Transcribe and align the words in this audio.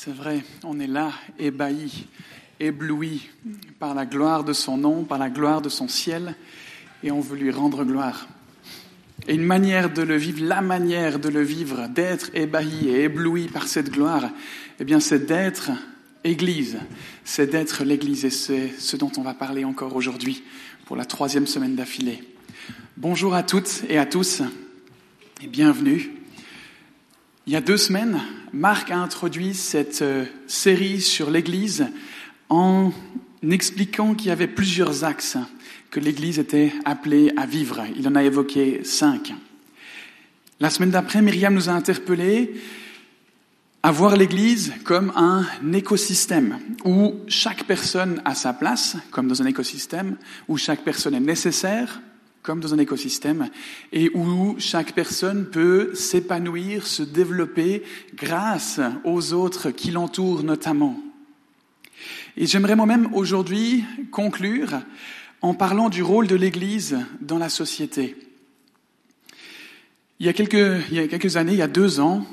C'est 0.00 0.14
vrai, 0.14 0.44
on 0.62 0.78
est 0.78 0.86
là, 0.86 1.10
ébahi, 1.40 2.06
ébloui 2.60 3.28
par 3.80 3.94
la 3.94 4.06
gloire 4.06 4.44
de 4.44 4.52
son 4.52 4.76
nom, 4.76 5.02
par 5.02 5.18
la 5.18 5.28
gloire 5.28 5.60
de 5.60 5.68
son 5.68 5.88
ciel, 5.88 6.36
et 7.02 7.10
on 7.10 7.18
veut 7.18 7.36
lui 7.36 7.50
rendre 7.50 7.84
gloire. 7.84 8.28
Et 9.26 9.34
une 9.34 9.42
manière 9.42 9.92
de 9.92 10.02
le 10.02 10.16
vivre, 10.16 10.44
la 10.44 10.60
manière 10.60 11.18
de 11.18 11.28
le 11.28 11.42
vivre, 11.42 11.88
d'être 11.88 12.30
ébahi 12.32 12.90
et 12.90 13.02
ébloui 13.02 13.48
par 13.48 13.66
cette 13.66 13.90
gloire, 13.90 14.30
eh 14.78 14.84
bien, 14.84 15.00
c'est 15.00 15.26
d'être 15.26 15.72
Église, 16.22 16.78
c'est 17.24 17.48
d'être 17.48 17.82
l'Église, 17.82 18.24
et 18.24 18.30
c'est 18.30 18.70
ce 18.78 18.96
dont 18.96 19.10
on 19.16 19.22
va 19.22 19.34
parler 19.34 19.64
encore 19.64 19.96
aujourd'hui 19.96 20.44
pour 20.86 20.94
la 20.94 21.06
troisième 21.06 21.48
semaine 21.48 21.74
d'affilée. 21.74 22.22
Bonjour 22.96 23.34
à 23.34 23.42
toutes 23.42 23.82
et 23.88 23.98
à 23.98 24.06
tous, 24.06 24.42
et 25.42 25.48
bienvenue. 25.48 26.17
Il 27.48 27.52
y 27.52 27.56
a 27.56 27.62
deux 27.62 27.78
semaines, 27.78 28.20
Marc 28.52 28.90
a 28.90 28.98
introduit 28.98 29.54
cette 29.54 30.02
euh, 30.02 30.26
série 30.46 31.00
sur 31.00 31.30
l'Église 31.30 31.86
en 32.50 32.92
expliquant 33.42 34.14
qu'il 34.14 34.28
y 34.28 34.32
avait 34.32 34.46
plusieurs 34.46 35.02
axes 35.02 35.38
que 35.90 35.98
l'Église 35.98 36.38
était 36.38 36.74
appelée 36.84 37.32
à 37.38 37.46
vivre. 37.46 37.86
Il 37.96 38.06
en 38.06 38.16
a 38.16 38.22
évoqué 38.22 38.84
cinq. 38.84 39.32
La 40.60 40.68
semaine 40.68 40.90
d'après, 40.90 41.22
Myriam 41.22 41.54
nous 41.54 41.70
a 41.70 41.72
interpellés 41.72 42.52
à 43.82 43.92
voir 43.92 44.16
l'Église 44.16 44.74
comme 44.84 45.10
un 45.16 45.46
écosystème 45.72 46.58
où 46.84 47.14
chaque 47.28 47.64
personne 47.64 48.20
a 48.26 48.34
sa 48.34 48.52
place, 48.52 48.98
comme 49.10 49.26
dans 49.26 49.40
un 49.40 49.46
écosystème, 49.46 50.18
où 50.48 50.58
chaque 50.58 50.84
personne 50.84 51.14
est 51.14 51.20
nécessaire, 51.20 52.02
comme 52.48 52.60
dans 52.60 52.72
un 52.72 52.78
écosystème, 52.78 53.50
et 53.92 54.10
où 54.14 54.56
chaque 54.58 54.94
personne 54.94 55.50
peut 55.50 55.94
s'épanouir, 55.94 56.86
se 56.86 57.02
développer 57.02 57.82
grâce 58.14 58.80
aux 59.04 59.34
autres 59.34 59.70
qui 59.70 59.90
l'entourent 59.90 60.42
notamment. 60.42 60.98
Et 62.38 62.46
j'aimerais 62.46 62.74
moi-même 62.74 63.10
aujourd'hui 63.12 63.84
conclure 64.10 64.80
en 65.42 65.52
parlant 65.52 65.90
du 65.90 66.02
rôle 66.02 66.26
de 66.26 66.36
l'Église 66.36 66.96
dans 67.20 67.36
la 67.36 67.50
société. 67.50 68.16
Il 70.18 70.24
y 70.24 70.30
a 70.30 70.32
quelques, 70.32 71.36
années, 71.36 71.52
il 71.52 71.58
y 71.58 71.60
a 71.60 71.68
deux 71.68 72.00
ans, 72.00 72.24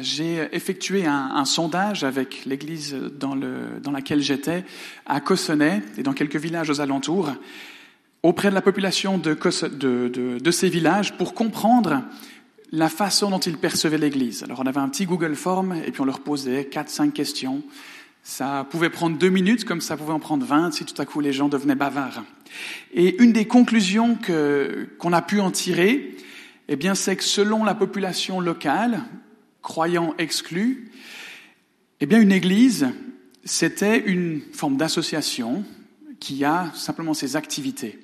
j'ai 0.00 0.48
effectué 0.52 1.04
un, 1.04 1.44
sondage 1.44 2.02
avec 2.02 2.46
l'église 2.46 2.96
dans 3.18 3.92
laquelle 3.92 4.22
j'étais, 4.22 4.64
à 5.04 5.20
Cossonay 5.20 5.82
et 5.98 6.02
dans 6.02 6.14
quelques 6.14 6.36
villages 6.36 6.70
aux 6.70 6.80
alentours, 6.80 7.34
auprès 8.22 8.50
de 8.50 8.54
la 8.54 8.62
population 8.62 9.18
de, 9.18 10.50
ces 10.50 10.68
villages 10.68 11.16
pour 11.16 11.34
comprendre 11.34 12.02
la 12.72 12.88
façon 12.88 13.30
dont 13.30 13.38
ils 13.38 13.56
percevaient 13.56 13.98
l'église. 13.98 14.42
Alors 14.42 14.60
on 14.60 14.66
avait 14.66 14.80
un 14.80 14.88
petit 14.88 15.06
Google 15.06 15.34
Form 15.34 15.74
et 15.74 15.90
puis 15.90 16.00
on 16.00 16.04
leur 16.04 16.20
posait 16.20 16.66
quatre, 16.66 16.90
cinq 16.90 17.14
questions. 17.14 17.62
Ça 18.22 18.66
pouvait 18.70 18.90
prendre 18.90 19.16
deux 19.16 19.30
minutes, 19.30 19.64
comme 19.64 19.80
ça 19.80 19.96
pouvait 19.96 20.12
en 20.12 20.20
prendre 20.20 20.44
vingt 20.44 20.70
si 20.70 20.84
tout 20.84 21.00
à 21.00 21.06
coup 21.06 21.20
les 21.20 21.32
gens 21.32 21.48
devenaient 21.48 21.74
bavards. 21.74 22.22
Et 22.92 23.20
une 23.22 23.32
des 23.32 23.46
conclusions 23.46 24.14
que, 24.14 24.88
qu'on 24.98 25.12
a 25.12 25.22
pu 25.22 25.40
en 25.40 25.50
tirer, 25.50 26.16
eh 26.68 26.76
bien, 26.76 26.94
c'est 26.94 27.16
que 27.16 27.24
selon 27.24 27.64
la 27.64 27.74
population 27.74 28.38
locale, 28.38 29.00
croyants 29.62 30.14
exclus, 30.18 30.92
eh 32.00 32.06
bien, 32.06 32.20
une 32.20 32.32
église, 32.32 32.88
c'était 33.44 33.98
une 33.98 34.40
forme 34.52 34.76
d'association 34.76 35.64
qui 36.20 36.44
a 36.44 36.70
simplement 36.74 37.14
ses 37.14 37.34
activités. 37.34 37.98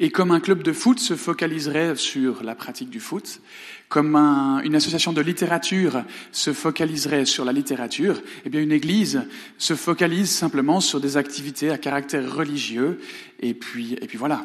Et 0.00 0.10
comme 0.10 0.30
un 0.30 0.40
club 0.40 0.62
de 0.62 0.72
foot 0.72 0.98
se 0.98 1.14
focaliserait 1.14 1.96
sur 1.96 2.42
la 2.42 2.54
pratique 2.54 2.90
du 2.90 3.00
foot, 3.00 3.40
comme 3.88 4.16
un, 4.16 4.60
une 4.60 4.74
association 4.74 5.12
de 5.12 5.20
littérature 5.20 6.02
se 6.32 6.52
focaliserait 6.52 7.24
sur 7.24 7.44
la 7.44 7.52
littérature, 7.52 8.20
eh 8.44 8.48
bien 8.48 8.60
une 8.60 8.72
église 8.72 9.22
se 9.58 9.74
focalise 9.74 10.30
simplement 10.30 10.80
sur 10.80 11.00
des 11.00 11.16
activités 11.16 11.70
à 11.70 11.78
caractère 11.78 12.34
religieux, 12.34 12.98
et 13.40 13.54
puis, 13.54 13.96
voilà. 14.14 14.44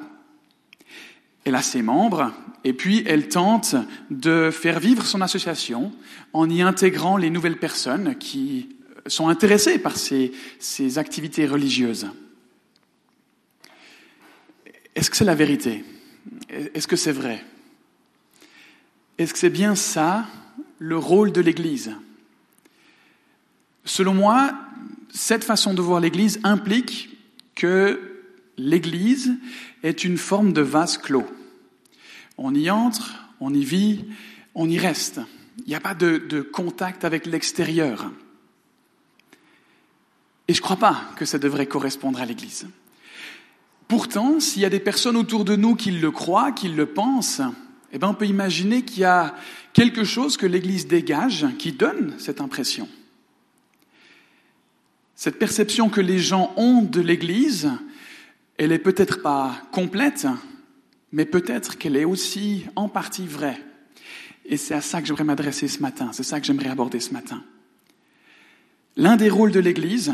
Elle 1.43 1.55
a 1.55 1.61
ses 1.63 1.81
membres, 1.81 2.31
et 2.63 2.73
puis 2.73 3.03
elle 3.07 3.27
tente 3.27 3.75
de 4.11 4.51
faire 4.51 4.79
vivre 4.79 5.05
son 5.05 5.21
association 5.21 5.91
en 6.33 6.49
y 6.49 6.61
intégrant 6.61 7.17
les 7.17 7.31
nouvelles 7.31 7.57
personnes 7.57 8.15
qui 8.17 8.69
sont 9.07 9.27
intéressées 9.27 9.79
par 9.79 9.97
ces 9.97 10.97
activités 10.99 11.47
religieuses. 11.47 12.07
Est-ce 14.95 15.09
que 15.09 15.15
c'est 15.17 15.25
la 15.25 15.35
vérité? 15.35 15.83
Est-ce 16.49 16.87
que 16.87 16.95
c'est 16.95 17.11
vrai? 17.11 17.43
Est-ce 19.17 19.33
que 19.33 19.39
c'est 19.39 19.49
bien 19.49 19.75
ça 19.75 20.25
le 20.79 20.97
rôle 20.97 21.31
de 21.31 21.41
l'Église? 21.41 21.91
Selon 23.85 24.13
moi, 24.13 24.53
cette 25.13 25.43
façon 25.43 25.73
de 25.73 25.81
voir 25.81 25.99
l'Église 25.99 26.39
implique 26.43 27.17
que 27.55 27.99
l'Église 28.57 29.33
est 29.83 30.03
une 30.03 30.17
forme 30.17 30.53
de 30.53 30.61
vase 30.61 30.97
clos. 30.97 31.27
On 32.37 32.53
y 32.53 32.69
entre, 32.69 33.15
on 33.39 33.53
y 33.53 33.63
vit, 33.63 34.05
on 34.55 34.69
y 34.69 34.77
reste. 34.77 35.19
Il 35.59 35.69
n'y 35.69 35.75
a 35.75 35.79
pas 35.79 35.95
de, 35.95 36.17
de 36.17 36.41
contact 36.41 37.05
avec 37.05 37.25
l'extérieur. 37.25 38.11
Et 40.47 40.53
je 40.53 40.59
ne 40.59 40.63
crois 40.63 40.77
pas 40.77 41.11
que 41.15 41.25
ça 41.25 41.39
devrait 41.39 41.67
correspondre 41.67 42.19
à 42.19 42.25
l'Église. 42.25 42.67
Pourtant, 43.91 44.39
s'il 44.39 44.61
y 44.61 44.65
a 44.65 44.69
des 44.69 44.79
personnes 44.79 45.17
autour 45.17 45.43
de 45.43 45.57
nous 45.57 45.75
qui 45.75 45.91
le 45.91 46.11
croient, 46.11 46.53
qui 46.53 46.69
le 46.69 46.85
pensent, 46.85 47.41
eh 47.91 47.97
ben 47.97 48.07
on 48.07 48.13
peut 48.13 48.25
imaginer 48.25 48.83
qu'il 48.83 48.99
y 48.99 49.03
a 49.03 49.35
quelque 49.73 50.05
chose 50.05 50.37
que 50.37 50.45
l'Église 50.45 50.87
dégage 50.87 51.45
qui 51.59 51.73
donne 51.73 52.15
cette 52.17 52.39
impression. 52.39 52.87
Cette 55.17 55.37
perception 55.37 55.89
que 55.89 55.99
les 55.99 56.19
gens 56.19 56.53
ont 56.55 56.83
de 56.83 57.01
l'Église, 57.01 57.69
elle 58.55 58.71
est 58.71 58.79
peut-être 58.79 59.21
pas 59.21 59.61
complète, 59.73 60.25
mais 61.11 61.25
peut-être 61.25 61.77
qu'elle 61.77 61.97
est 61.97 62.05
aussi 62.05 62.67
en 62.77 62.87
partie 62.87 63.27
vraie. 63.27 63.61
Et 64.45 64.55
c'est 64.55 64.73
à 64.73 64.79
ça 64.79 65.01
que 65.01 65.07
j'aimerais 65.07 65.25
m'adresser 65.25 65.67
ce 65.67 65.81
matin, 65.81 66.11
c'est 66.13 66.23
ça 66.23 66.39
que 66.39 66.45
j'aimerais 66.45 66.69
aborder 66.69 67.01
ce 67.01 67.11
matin. 67.11 67.43
L'un 68.95 69.17
des 69.17 69.29
rôles 69.29 69.51
de 69.51 69.59
l'Église, 69.59 70.13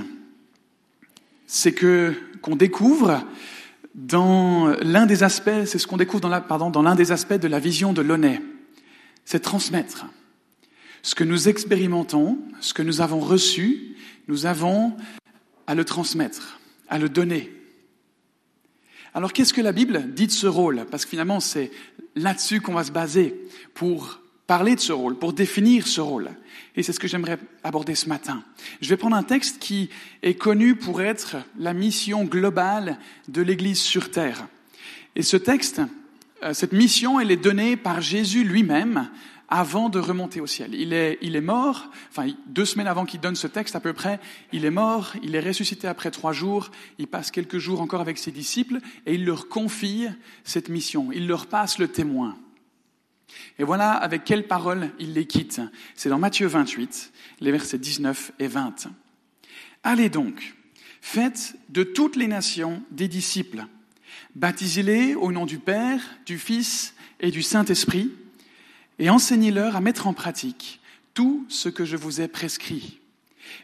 c'est 1.46 1.74
que 1.74 2.16
qu'on 2.42 2.56
découvre 2.56 3.24
dans 3.98 4.68
l'un 4.82 5.08
des 5.08 5.24
aspects, 5.24 5.66
c'est 5.66 5.80
ce 5.80 5.88
qu'on 5.88 5.98
découvre 5.98 6.22
dans, 6.22 6.30
la, 6.30 6.40
pardon, 6.40 6.70
dans 6.70 6.84
l'un 6.84 6.96
des 6.96 7.12
aspects 7.12 7.34
de 7.34 7.48
la 7.48 7.60
vision 7.60 7.94
de 7.94 8.02
l'honnête, 8.02 8.42
c'est 9.26 9.40
transmettre. 9.40 10.06
Ce 11.02 11.16
que 11.16 11.24
nous 11.24 11.50
expérimentons, 11.50 12.38
ce 12.62 12.74
que 12.74 12.84
nous 12.84 13.02
avons 13.02 13.20
reçu, 13.20 13.96
nous 14.28 14.46
avons 14.46 14.96
à 15.66 15.74
le 15.74 15.84
transmettre, 15.84 16.60
à 16.90 17.00
le 17.00 17.10
donner. 17.10 17.52
Alors 19.16 19.34
qu'est-ce 19.34 19.54
que 19.54 19.62
la 19.62 19.72
Bible 19.72 20.14
dit 20.14 20.28
de 20.28 20.32
ce 20.32 20.48
rôle? 20.48 20.86
Parce 20.92 21.04
que 21.06 21.10
finalement, 21.10 21.40
c'est 21.40 21.72
là-dessus 22.16 22.62
qu'on 22.62 22.74
va 22.74 22.84
se 22.84 22.92
baser 22.92 23.36
pour 23.74 24.22
parler 24.48 24.76
de 24.76 24.80
ce 24.80 24.94
rôle, 24.94 25.18
pour 25.18 25.34
définir 25.34 25.88
ce 25.88 26.02
rôle. 26.02 26.32
Et 26.76 26.84
c'est 26.84 26.94
ce 26.94 27.00
que 27.00 27.08
j'aimerais 27.08 27.38
aborder 27.64 27.96
ce 27.96 28.08
matin. 28.08 28.44
Je 28.82 28.90
vais 28.90 28.98
prendre 28.98 29.16
un 29.16 29.24
texte 29.24 29.60
qui 29.60 29.90
est 30.24 30.36
connu 30.36 30.76
pour 30.76 31.02
être 31.02 31.36
la 31.60 31.74
mission 31.74 32.24
globale 32.24 32.98
de 33.28 33.42
l'Église 33.42 33.82
sur 33.82 34.10
Terre. 34.10 34.48
Et 35.16 35.22
ce 35.22 35.38
texte, 35.38 35.82
euh, 36.44 36.54
cette 36.54 36.72
mission, 36.72 37.20
elle 37.20 37.32
est 37.32 37.36
donnée 37.36 37.76
par 37.76 38.02
Jésus 38.02 38.44
lui-même 38.44 39.10
avant 39.50 39.90
de 39.90 40.00
remonter 40.00 40.42
au 40.42 40.48
ciel. 40.48 40.74
Il 40.74 40.94
est, 40.94 41.18
il 41.22 41.36
est 41.36 41.42
mort, 41.42 41.90
enfin 42.12 42.28
deux 42.48 42.66
semaines 42.66 42.88
avant 42.88 43.06
qu'il 43.06 43.20
donne 43.20 43.36
ce 43.36 43.48
texte 43.48 43.76
à 43.76 43.80
peu 43.80 43.94
près, 43.94 44.20
il 44.52 44.66
est 44.66 44.72
mort, 44.72 45.14
il 45.24 45.36
est 45.36 45.40
ressuscité 45.40 45.88
après 45.88 46.12
trois 46.12 46.34
jours, 46.34 46.70
il 47.00 47.08
passe 47.08 47.32
quelques 47.32 47.58
jours 47.58 47.82
encore 47.82 48.02
avec 48.02 48.18
ses 48.18 48.32
disciples 48.32 48.80
et 49.06 49.16
il 49.16 49.26
leur 49.26 49.48
confie 49.48 50.08
cette 50.44 50.70
mission, 50.70 51.10
il 51.14 51.28
leur 51.28 51.48
passe 51.48 51.80
le 51.80 51.88
témoin. 51.88 52.38
Et 53.60 53.64
voilà 53.64 53.92
avec 53.92 54.24
quelles 54.24 54.48
paroles 54.48 54.92
il 55.00 55.14
les 55.14 55.26
quitte. 55.26 55.62
C'est 55.96 56.10
dans 56.10 56.20
Matthieu 56.20 56.48
28, 56.48 57.12
les 57.42 57.52
versets 57.52 57.78
19 57.78 58.32
et 58.40 58.48
20. 58.48 58.88
Allez 59.84 60.10
donc, 60.10 60.56
faites 61.02 61.56
de 61.70 61.84
toutes 61.84 62.16
les 62.16 62.28
nations 62.28 62.84
des 62.92 63.08
disciples. 63.08 63.66
Baptisez-les 64.36 65.16
au 65.16 65.32
nom 65.32 65.46
du 65.46 65.60
Père, 65.60 66.02
du 66.26 66.38
Fils 66.38 66.94
et 67.20 67.32
du 67.32 67.42
Saint-Esprit, 67.42 68.12
et 69.00 69.10
enseignez-leur 69.10 69.76
à 69.76 69.82
mettre 69.82 70.08
en 70.08 70.14
pratique 70.14 70.80
tout 71.14 71.46
ce 71.50 71.70
que 71.70 71.86
je 71.86 71.98
vous 71.98 72.22
ai 72.22 72.28
prescrit. 72.28 73.00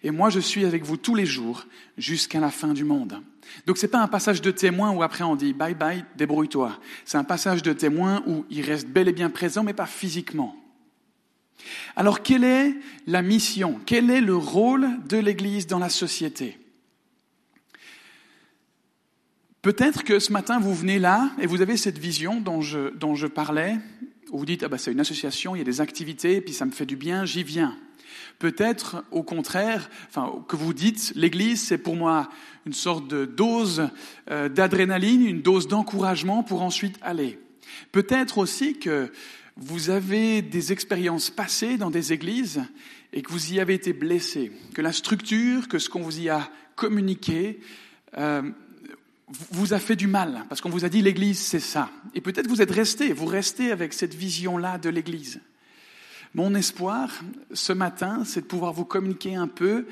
Et 0.03 0.11
moi, 0.11 0.29
je 0.29 0.39
suis 0.39 0.65
avec 0.65 0.83
vous 0.83 0.97
tous 0.97 1.15
les 1.15 1.25
jours 1.25 1.65
jusqu'à 1.97 2.39
la 2.39 2.51
fin 2.51 2.73
du 2.73 2.83
monde. 2.83 3.21
Donc 3.65 3.77
c'est 3.77 3.87
pas 3.87 4.01
un 4.01 4.07
passage 4.07 4.41
de 4.41 4.51
témoin 4.51 4.91
où 4.91 5.03
après 5.03 5.23
on 5.23 5.35
dit 5.35 5.53
bye 5.53 5.75
bye, 5.75 6.05
débrouille-toi. 6.15 6.79
C'est 7.05 7.17
un 7.17 7.23
passage 7.23 7.61
de 7.61 7.73
témoin 7.73 8.23
où 8.27 8.45
il 8.49 8.61
reste 8.61 8.87
bel 8.87 9.07
et 9.07 9.13
bien 9.13 9.29
présent, 9.29 9.63
mais 9.63 9.73
pas 9.73 9.85
physiquement. 9.85 10.55
Alors 11.95 12.23
quelle 12.23 12.43
est 12.43 12.75
la 13.07 13.21
mission? 13.21 13.79
Quel 13.85 14.09
est 14.09 14.21
le 14.21 14.35
rôle 14.35 14.89
de 15.07 15.17
l'Église 15.17 15.67
dans 15.67 15.79
la 15.79 15.89
société? 15.89 16.57
Peut-être 19.61 20.03
que 20.03 20.19
ce 20.19 20.33
matin 20.33 20.59
vous 20.59 20.73
venez 20.73 20.99
là 20.99 21.31
et 21.39 21.47
vous 21.47 21.61
avez 21.61 21.77
cette 21.77 21.97
vision 21.97 22.41
dont 22.41 22.61
je, 22.61 22.93
dont 22.95 23.15
je 23.15 23.27
parlais, 23.27 23.77
où 24.31 24.39
vous 24.39 24.45
dites 24.45 24.63
ah 24.63 24.67
bah 24.67 24.77
c'est 24.77 24.91
une 24.91 24.99
association, 24.99 25.55
il 25.55 25.59
y 25.59 25.61
a 25.61 25.65
des 25.65 25.79
activités, 25.79 26.41
puis 26.41 26.53
ça 26.53 26.65
me 26.65 26.71
fait 26.71 26.85
du 26.85 26.97
bien, 26.97 27.23
j'y 27.23 27.43
viens. 27.43 27.77
Peut-être, 28.39 29.03
au 29.11 29.23
contraire, 29.23 29.89
que 30.47 30.55
vous 30.55 30.73
dites, 30.73 31.13
l'Église, 31.15 31.61
c'est 31.61 31.77
pour 31.77 31.95
moi 31.95 32.29
une 32.65 32.73
sorte 32.73 33.07
de 33.07 33.25
dose 33.25 33.89
euh, 34.29 34.49
d'adrénaline, 34.49 35.25
une 35.25 35.41
dose 35.41 35.67
d'encouragement 35.67 36.43
pour 36.43 36.61
ensuite 36.61 36.97
aller. 37.01 37.39
Peut-être 37.91 38.37
aussi 38.37 38.77
que 38.79 39.11
vous 39.55 39.89
avez 39.89 40.41
des 40.41 40.71
expériences 40.71 41.29
passées 41.29 41.77
dans 41.77 41.91
des 41.91 42.13
églises 42.13 42.63
et 43.11 43.21
que 43.21 43.31
vous 43.31 43.53
y 43.53 43.59
avez 43.59 43.75
été 43.75 43.93
blessé, 43.93 44.51
que 44.73 44.81
la 44.81 44.91
structure, 44.91 45.67
que 45.67 45.79
ce 45.79 45.89
qu'on 45.89 46.01
vous 46.01 46.19
y 46.19 46.29
a 46.29 46.49
communiqué, 46.75 47.59
euh, 48.17 48.41
vous 49.51 49.73
a 49.73 49.79
fait 49.79 49.95
du 49.95 50.07
mal, 50.07 50.45
parce 50.49 50.61
qu'on 50.61 50.69
vous 50.69 50.85
a 50.85 50.89
dit 50.89 51.01
l'Église, 51.01 51.39
c'est 51.39 51.59
ça. 51.59 51.89
Et 52.13 52.21
peut-être 52.21 52.47
vous 52.47 52.61
êtes 52.61 52.71
resté, 52.71 53.13
vous 53.13 53.25
restez 53.25 53.71
avec 53.71 53.93
cette 53.93 54.13
vision-là 54.13 54.77
de 54.77 54.89
l'Église. 54.89 55.39
Mon 56.35 56.55
espoir, 56.55 57.21
ce 57.53 57.73
matin, 57.73 58.23
c'est 58.25 58.41
de 58.41 58.45
pouvoir 58.47 58.73
vous 58.73 58.85
communiquer 58.85 59.35
un 59.35 59.47
peu 59.47 59.85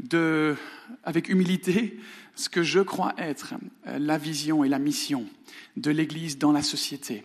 de, 0.00 0.56
avec 1.04 1.28
humilité 1.28 2.00
ce 2.34 2.48
que 2.48 2.64
je 2.64 2.80
crois 2.80 3.14
être 3.16 3.54
euh, 3.86 4.00
la 4.00 4.18
vision 4.18 4.64
et 4.64 4.68
la 4.68 4.80
mission 4.80 5.24
de 5.76 5.92
l'Église 5.92 6.36
dans 6.36 6.50
la 6.50 6.62
société. 6.62 7.22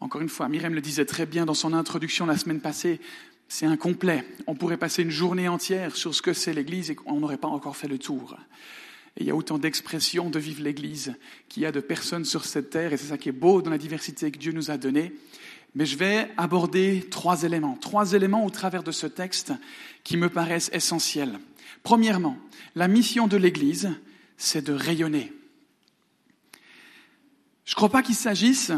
Encore 0.00 0.22
une 0.22 0.28
fois, 0.28 0.48
Myriam 0.48 0.74
le 0.74 0.80
disait 0.80 1.04
très 1.04 1.24
bien 1.24 1.46
dans 1.46 1.54
son 1.54 1.72
introduction 1.72 2.26
la 2.26 2.36
semaine 2.36 2.60
passée, 2.60 3.00
c'est 3.46 3.66
incomplet. 3.66 4.26
On 4.48 4.56
pourrait 4.56 4.76
passer 4.76 5.02
une 5.02 5.10
journée 5.10 5.46
entière 5.46 5.94
sur 5.94 6.16
ce 6.16 6.22
que 6.22 6.32
c'est 6.32 6.52
l'Église 6.52 6.90
et 6.90 6.96
on 7.06 7.20
n'aurait 7.20 7.36
pas 7.36 7.46
encore 7.46 7.76
fait 7.76 7.86
le 7.86 7.98
tour. 7.98 8.36
Et 9.16 9.22
il 9.22 9.26
y 9.28 9.30
a 9.30 9.36
autant 9.36 9.58
d'expressions 9.58 10.30
de 10.30 10.40
vivre 10.40 10.64
l'Église 10.64 11.14
qu'il 11.48 11.62
y 11.62 11.66
a 11.66 11.70
de 11.70 11.78
personnes 11.78 12.24
sur 12.24 12.44
cette 12.44 12.70
terre, 12.70 12.92
et 12.92 12.96
c'est 12.96 13.06
ça 13.06 13.18
qui 13.18 13.28
est 13.28 13.32
beau 13.32 13.62
dans 13.62 13.70
la 13.70 13.78
diversité 13.78 14.32
que 14.32 14.38
Dieu 14.38 14.50
nous 14.50 14.72
a 14.72 14.78
donnée. 14.78 15.12
Mais 15.74 15.86
je 15.86 15.96
vais 15.96 16.30
aborder 16.36 17.06
trois 17.10 17.42
éléments, 17.42 17.76
trois 17.76 18.12
éléments 18.12 18.44
au 18.44 18.50
travers 18.50 18.82
de 18.82 18.92
ce 18.92 19.06
texte 19.06 19.52
qui 20.04 20.16
me 20.16 20.28
paraissent 20.28 20.70
essentiels. 20.72 21.38
Premièrement, 21.82 22.36
la 22.74 22.88
mission 22.88 23.26
de 23.26 23.36
l'Église, 23.36 23.90
c'est 24.36 24.64
de 24.64 24.72
rayonner. 24.72 25.32
Je 27.64 27.72
ne 27.72 27.76
crois 27.76 27.88
pas 27.88 28.02
qu'il 28.02 28.14
s'agisse, 28.14 28.72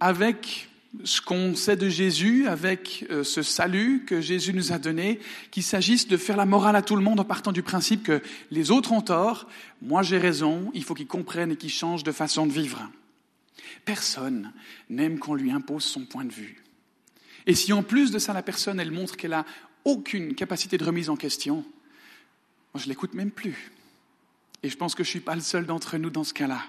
avec 0.00 0.68
ce 1.04 1.20
qu'on 1.20 1.54
sait 1.54 1.76
de 1.76 1.88
Jésus, 1.88 2.46
avec 2.48 3.06
euh, 3.10 3.24
ce 3.24 3.42
salut 3.42 4.04
que 4.06 4.20
Jésus 4.20 4.52
nous 4.52 4.72
a 4.72 4.78
donné, 4.78 5.20
qu'il 5.50 5.62
s'agisse 5.62 6.06
de 6.06 6.16
faire 6.16 6.36
la 6.36 6.44
morale 6.44 6.76
à 6.76 6.82
tout 6.82 6.96
le 6.96 7.02
monde 7.02 7.20
en 7.20 7.24
partant 7.24 7.52
du 7.52 7.62
principe 7.62 8.02
que 8.02 8.20
les 8.50 8.70
autres 8.70 8.92
ont 8.92 9.00
tort, 9.00 9.48
moi 9.80 10.02
j'ai 10.02 10.18
raison, 10.18 10.70
il 10.74 10.84
faut 10.84 10.94
qu'ils 10.94 11.06
comprennent 11.06 11.52
et 11.52 11.56
qu'ils 11.56 11.70
changent 11.70 12.04
de 12.04 12.12
façon 12.12 12.46
de 12.46 12.52
vivre. 12.52 12.90
Personne 13.84 14.52
n'aime 14.88 15.18
qu'on 15.18 15.34
lui 15.34 15.50
impose 15.50 15.84
son 15.84 16.04
point 16.04 16.24
de 16.24 16.32
vue. 16.32 16.62
Et 17.46 17.54
si 17.54 17.72
en 17.72 17.82
plus 17.82 18.10
de 18.10 18.18
ça, 18.18 18.32
la 18.32 18.42
personne, 18.42 18.78
elle 18.80 18.92
montre 18.92 19.16
qu'elle 19.16 19.32
a 19.32 19.44
aucune 19.84 20.34
capacité 20.34 20.78
de 20.78 20.84
remise 20.84 21.10
en 21.10 21.16
question, 21.16 21.64
moi 22.72 22.82
je 22.82 22.88
l'écoute 22.88 23.14
même 23.14 23.30
plus. 23.30 23.72
Et 24.62 24.68
je 24.68 24.76
pense 24.76 24.94
que 24.94 25.02
je 25.02 25.08
ne 25.08 25.12
suis 25.12 25.20
pas 25.20 25.34
le 25.34 25.40
seul 25.40 25.66
d'entre 25.66 25.96
nous 25.98 26.10
dans 26.10 26.24
ce 26.24 26.34
cas-là. 26.34 26.62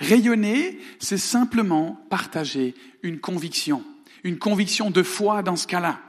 Rayonner, 0.00 0.80
c'est 0.98 1.18
simplement 1.18 2.04
partager 2.10 2.74
une 3.02 3.20
conviction, 3.20 3.84
une 4.24 4.38
conviction 4.38 4.90
de 4.90 5.02
foi 5.04 5.42
dans 5.42 5.54
ce 5.54 5.68
cas-là. 5.68 6.00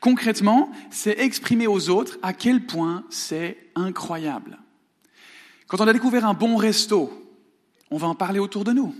Concrètement, 0.00 0.70
c'est 0.90 1.18
exprimer 1.18 1.66
aux 1.66 1.90
autres 1.90 2.18
à 2.22 2.32
quel 2.32 2.64
point 2.64 3.04
c'est 3.10 3.58
incroyable. 3.74 4.58
Quand 5.66 5.80
on 5.80 5.88
a 5.88 5.92
découvert 5.92 6.24
un 6.24 6.34
bon 6.34 6.56
resto, 6.56 7.12
on 7.90 7.98
va 7.98 8.06
en 8.06 8.14
parler 8.14 8.38
autour 8.38 8.64
de 8.64 8.72
nous. 8.72 8.94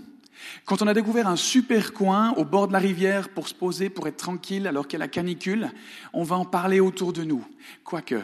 Quand 0.65 0.81
on 0.81 0.87
a 0.87 0.93
découvert 0.93 1.27
un 1.27 1.35
super 1.35 1.93
coin 1.93 2.31
au 2.33 2.45
bord 2.45 2.67
de 2.67 2.73
la 2.73 2.79
rivière 2.79 3.29
pour 3.29 3.47
se 3.47 3.53
poser, 3.53 3.89
pour 3.89 4.07
être 4.07 4.17
tranquille 4.17 4.67
alors 4.67 4.87
qu'il 4.87 4.99
y 4.99 5.01
a 5.01 5.05
la 5.05 5.09
canicule, 5.09 5.71
on 6.13 6.23
va 6.23 6.35
en 6.35 6.45
parler 6.45 6.79
autour 6.79 7.13
de 7.13 7.23
nous. 7.23 7.45
Quoique, 7.83 8.15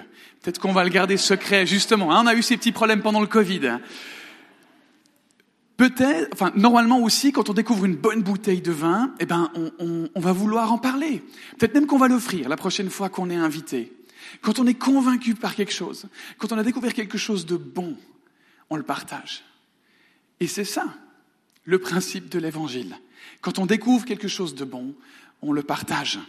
peut-être 0.42 0.60
qu'on 0.60 0.74
va 0.74 0.84
le 0.84 0.90
garder 0.90 1.18
secret, 1.18 1.66
justement. 1.66 2.12
Hein, 2.16 2.24
on 2.24 2.28
a 2.28 2.36
eu 2.36 2.42
ces 2.42 2.58
petits 2.58 2.72
problèmes 2.72 3.02
pendant 3.02 3.22
le 3.22 3.28
Covid. 3.28 3.80
Peut-être, 5.78 6.30
enfin, 6.34 6.52
normalement 6.56 7.00
aussi, 7.00 7.32
quand 7.32 7.50
on 7.50 7.54
découvre 7.54 7.86
une 7.86 7.96
bonne 7.96 8.22
bouteille 8.22 8.62
de 8.62 8.72
vin, 8.72 9.14
eh 9.20 9.26
ben, 9.26 9.52
on, 9.80 10.10
on 10.14 10.20
va 10.20 10.32
vouloir 10.32 10.72
en 10.72 10.78
parler. 10.78 11.24
Peut-être 11.58 11.74
même 11.74 11.88
qu'on 11.88 11.98
va 11.98 12.08
l'offrir 12.08 12.50
la 12.50 12.58
prochaine 12.58 12.90
fois 12.90 13.10
qu'on 13.10 13.30
est 13.30 13.36
invité. 13.36 13.92
Quand 14.42 14.60
on 14.60 14.68
est 14.68 14.76
convaincu 14.76 15.34
par 15.36 15.56
quelque 15.56 15.74
chose, 15.74 16.06
quand 16.38 16.52
on 16.52 16.58
a 16.58 16.64
découvert 16.64 16.94
quelque 16.94 17.18
chose 17.18 17.46
de 17.46 17.58
bon, 17.58 17.98
on 18.70 18.76
le 18.76 18.84
partage. 18.84 19.44
Et 20.40 20.48
c'est 20.48 20.66
ça, 20.66 20.86
le 21.64 21.80
principe 21.80 22.30
de 22.30 22.40
l'évangile. 22.40 22.98
Quand 23.42 23.60
on 23.60 23.66
découvre 23.66 24.06
quelque 24.06 24.28
chose 24.28 24.56
de 24.56 24.66
bon, 24.66 24.96
on 25.42 25.52
le 25.52 25.64
partage. 25.64 26.20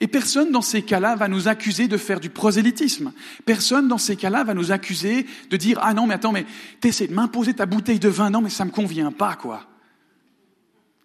Et 0.00 0.08
personne 0.08 0.50
dans 0.50 0.62
ces 0.62 0.82
cas-là 0.82 1.14
va 1.14 1.28
nous 1.28 1.46
accuser 1.46 1.86
de 1.86 1.98
faire 1.98 2.20
du 2.20 2.30
prosélytisme. 2.30 3.12
Personne 3.44 3.86
dans 3.86 3.98
ces 3.98 4.16
cas-là 4.16 4.44
va 4.44 4.54
nous 4.54 4.72
accuser 4.72 5.26
de 5.50 5.56
dire 5.58 5.78
ah 5.82 5.92
non 5.92 6.06
mais 6.06 6.14
attends 6.14 6.32
mais 6.32 6.46
t'essaies 6.80 7.06
de 7.06 7.14
m'imposer 7.14 7.52
ta 7.52 7.66
bouteille 7.66 7.98
de 7.98 8.08
vin 8.08 8.30
non 8.30 8.40
mais 8.40 8.48
ça 8.50 8.64
me 8.64 8.70
convient 8.70 9.12
pas 9.12 9.36
quoi. 9.36 9.68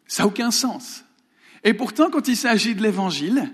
Ça 0.08 0.24
n'a 0.24 0.28
aucun 0.28 0.50
sens. 0.50 1.04
Et 1.66 1.74
pourtant 1.74 2.10
quand 2.10 2.30
il 2.30 2.38
s'agit 2.38 2.74
de 2.74 2.82
l'évangile, 2.82 3.52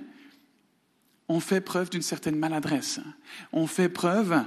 on 1.28 1.40
fait 1.40 1.62
preuve 1.62 1.90
d'une 1.90 2.02
certaine 2.04 2.36
maladresse. 2.36 3.00
On 3.52 3.66
fait 3.66 3.90
preuve 3.90 4.44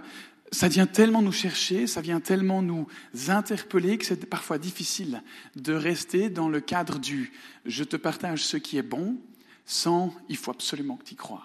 ça 0.54 0.68
vient 0.68 0.86
tellement 0.86 1.20
nous 1.20 1.32
chercher, 1.32 1.86
ça 1.86 2.00
vient 2.00 2.20
tellement 2.20 2.62
nous 2.62 2.86
interpeller 3.28 3.98
que 3.98 4.06
c'est 4.06 4.24
parfois 4.24 4.58
difficile 4.58 5.22
de 5.56 5.74
rester 5.74 6.30
dans 6.30 6.48
le 6.48 6.60
cadre 6.60 6.98
du 6.98 7.32
je 7.66 7.82
te 7.82 7.96
partage 7.96 8.44
ce 8.44 8.56
qui 8.56 8.78
est 8.78 8.82
bon 8.82 9.16
sans 9.66 10.14
il 10.28 10.36
faut 10.36 10.52
absolument 10.52 10.96
que 10.96 11.04
tu 11.04 11.14
y 11.14 11.16
crois. 11.16 11.44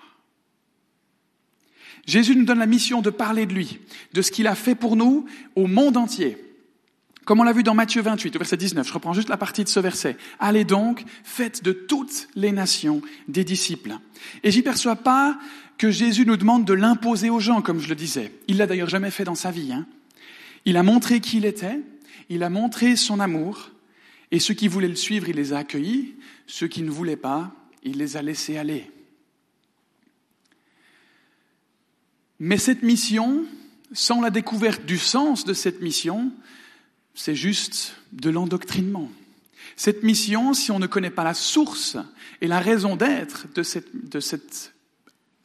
Jésus 2.06 2.36
nous 2.36 2.46
donne 2.46 2.60
la 2.60 2.66
mission 2.66 3.02
de 3.02 3.10
parler 3.10 3.46
de 3.46 3.54
lui, 3.54 3.80
de 4.14 4.22
ce 4.22 4.32
qu'il 4.32 4.48
a 4.48 4.56
fait 4.56 4.76
pour 4.76 4.96
nous 4.96 5.26
au 5.56 5.68
monde 5.68 5.98
entier. 5.98 6.38
Comme 7.30 7.42
on 7.42 7.44
l'a 7.44 7.54
vu 7.54 7.62
dans 7.62 7.76
Matthieu 7.76 8.02
28, 8.02 8.36
au 8.36 8.40
verset 8.40 8.58
19, 8.58 8.88
je 8.88 8.92
reprends 8.92 9.14
juste 9.14 9.30
la 9.30 9.38
partie 9.38 9.64
de 9.64 9.70
ce 9.70 9.80
verset. 9.80 10.18
Allez 10.40 10.64
donc, 10.64 11.06
faites 11.24 11.64
de 11.64 11.74
toutes 11.74 12.28
les 12.34 12.52
nations 12.52 13.04
des 13.28 13.44
disciples. 13.44 14.00
Et 14.42 14.50
j'y 14.50 14.64
perçois 14.64 14.96
pas 14.96 15.38
que 15.78 15.92
Jésus 15.92 16.26
nous 16.26 16.38
demande 16.38 16.66
de 16.66 16.74
l'imposer 16.74 17.30
aux 17.30 17.40
gens, 17.40 17.62
comme 17.62 17.82
je 17.82 17.88
le 17.88 17.94
disais. 17.94 18.34
Il 18.48 18.58
l'a 18.58 18.66
d'ailleurs 18.66 18.90
jamais 18.90 19.12
fait 19.12 19.26
dans 19.26 19.36
sa 19.36 19.52
vie. 19.52 19.72
Hein. 19.72 19.86
Il 20.66 20.76
a 20.76 20.82
montré 20.82 21.20
qui 21.20 21.38
il 21.38 21.46
était, 21.46 21.80
il 22.30 22.42
a 22.42 22.50
montré 22.50 22.96
son 22.96 23.20
amour, 23.20 23.70
et 24.32 24.40
ceux 24.40 24.56
qui 24.56 24.68
voulaient 24.68 24.88
le 24.88 24.96
suivre, 24.96 25.30
il 25.30 25.36
les 25.36 25.54
a 25.54 25.60
accueillis, 25.60 26.16
ceux 26.48 26.68
qui 26.68 26.82
ne 26.82 26.90
voulaient 26.90 27.16
pas, 27.16 27.52
il 27.84 28.00
les 28.00 28.18
a 28.18 28.24
laissés 28.24 28.58
aller. 28.58 28.90
Mais 32.40 32.58
cette 32.58 32.82
mission, 32.82 33.46
sans 33.94 34.20
la 34.20 34.32
découverte 34.32 34.84
du 34.84 34.98
sens 34.98 35.46
de 35.46 35.54
cette 35.54 35.82
mission, 35.82 36.32
c'est 37.20 37.36
juste 37.36 37.98
de 38.14 38.30
l'endoctrinement. 38.30 39.12
Cette 39.76 40.04
mission, 40.04 40.54
si 40.54 40.72
on 40.72 40.80
ne 40.80 40.88
connaît 40.88 41.10
pas 41.10 41.26
la 41.26 41.34
source 41.34 41.98
et 42.40 42.48
la 42.48 42.62
raison 42.62 42.96
d'être 42.96 43.46
de, 43.54 43.62
de 44.08 44.20
cet 44.22 44.74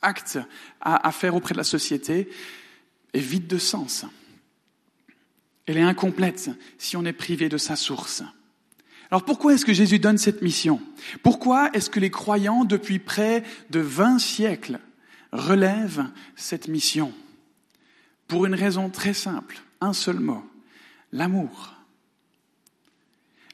acte 0.00 0.38
à, 0.80 1.08
à 1.08 1.10
faire 1.10 1.34
auprès 1.34 1.52
de 1.52 1.58
la 1.58 1.64
société, 1.64 2.28
est 3.12 3.18
vide 3.18 3.48
de 3.48 3.58
sens. 3.58 4.06
Elle 5.66 5.78
est 5.78 5.82
incomplète 5.82 6.48
si 6.78 6.96
on 6.96 7.04
est 7.04 7.12
privé 7.12 7.48
de 7.48 7.58
sa 7.58 7.74
source. 7.74 8.22
Alors 9.10 9.24
pourquoi 9.24 9.54
est-ce 9.54 9.64
que 9.64 9.72
Jésus 9.72 9.98
donne 9.98 10.18
cette 10.18 10.42
mission? 10.42 10.80
Pourquoi 11.24 11.70
est-ce 11.72 11.90
que 11.90 11.98
les 11.98 12.10
croyants, 12.10 12.64
depuis 12.64 13.00
près 13.00 13.42
de 13.70 13.80
20 13.80 14.20
siècles, 14.20 14.78
relèvent 15.32 16.06
cette 16.36 16.68
mission? 16.68 17.12
Pour 18.28 18.46
une 18.46 18.54
raison 18.54 18.90
très 18.90 19.12
simple, 19.12 19.60
un 19.80 19.92
seul 19.92 20.20
mot, 20.20 20.44
l'amour. 21.14 21.72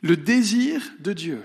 Le 0.02 0.16
désir 0.16 0.82
de 0.98 1.12
Dieu, 1.12 1.42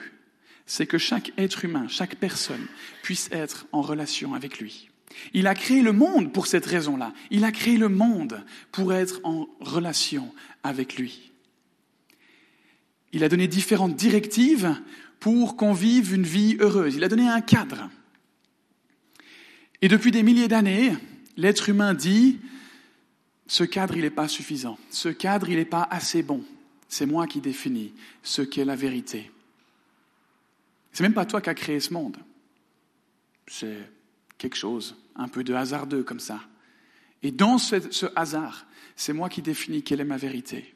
c'est 0.66 0.88
que 0.88 0.98
chaque 0.98 1.32
être 1.38 1.66
humain, 1.66 1.88
chaque 1.90 2.16
personne 2.16 2.66
puisse 3.04 3.30
être 3.32 3.68
en 3.72 3.82
relation 3.82 4.34
avec 4.34 4.60
lui. 4.60 4.90
Il 5.34 5.46
a 5.46 5.54
créé 5.54 5.82
le 5.82 5.92
monde 5.92 6.34
pour 6.34 6.48
cette 6.48 6.66
raison-là. 6.66 7.14
Il 7.32 7.44
a 7.44 7.52
créé 7.52 7.78
le 7.78 7.90
monde 7.90 8.44
pour 8.72 8.94
être 8.94 9.20
en 9.24 9.48
relation 9.60 10.34
avec 10.64 10.98
lui. 10.98 11.32
Il 13.12 13.24
a 13.24 13.30
donné 13.30 13.48
différentes 13.48 13.96
directives 13.96 14.76
pour 15.20 15.56
qu'on 15.58 15.74
vive 15.74 16.14
une 16.14 16.24
vie 16.24 16.58
heureuse. 16.60 16.96
Il 16.96 17.04
a 17.04 17.10
donné 17.10 17.28
un 17.28 17.42
cadre. 17.42 17.90
Et 19.82 19.88
depuis 19.88 20.12
des 20.12 20.24
milliers 20.24 20.48
d'années, 20.48 20.94
l'être 21.38 21.70
humain 21.70 21.94
dit, 21.94 22.40
ce 23.48 23.64
cadre, 23.64 23.96
il 23.96 24.04
n'est 24.04 24.10
pas 24.10 24.28
suffisant. 24.28 24.78
Ce 24.90 25.10
cadre, 25.10 25.50
il 25.50 25.58
n'est 25.58 25.66
pas 25.66 25.88
assez 25.90 26.24
bon. 26.24 26.44
C'est 26.90 27.06
moi 27.06 27.28
qui 27.28 27.42
définis 27.42 27.94
ce 28.24 28.42
qu'est 28.42 28.66
la 28.66 28.76
vérité. 28.76 29.32
C'est 30.92 31.04
même 31.04 31.14
pas 31.14 31.26
toi 31.26 31.42
qui 31.42 31.50
as 31.50 31.56
créé 31.56 31.80
ce 31.80 31.94
monde. 31.94 32.18
C'est 33.48 33.78
quelque 34.38 34.56
chose, 34.56 34.96
un 35.16 35.28
peu 35.28 35.44
de 35.44 35.54
hasardeux 35.54 36.04
comme 36.04 36.20
ça. 36.20 36.40
Et 37.22 37.32
dans 37.32 37.58
ce, 37.58 37.92
ce 37.92 38.08
hasard, 38.16 38.66
c'est 38.96 39.14
moi 39.14 39.30
qui 39.30 39.42
définis 39.42 39.84
quelle 39.84 40.02
est 40.02 40.06
ma 40.06 40.18
vérité. 40.18 40.74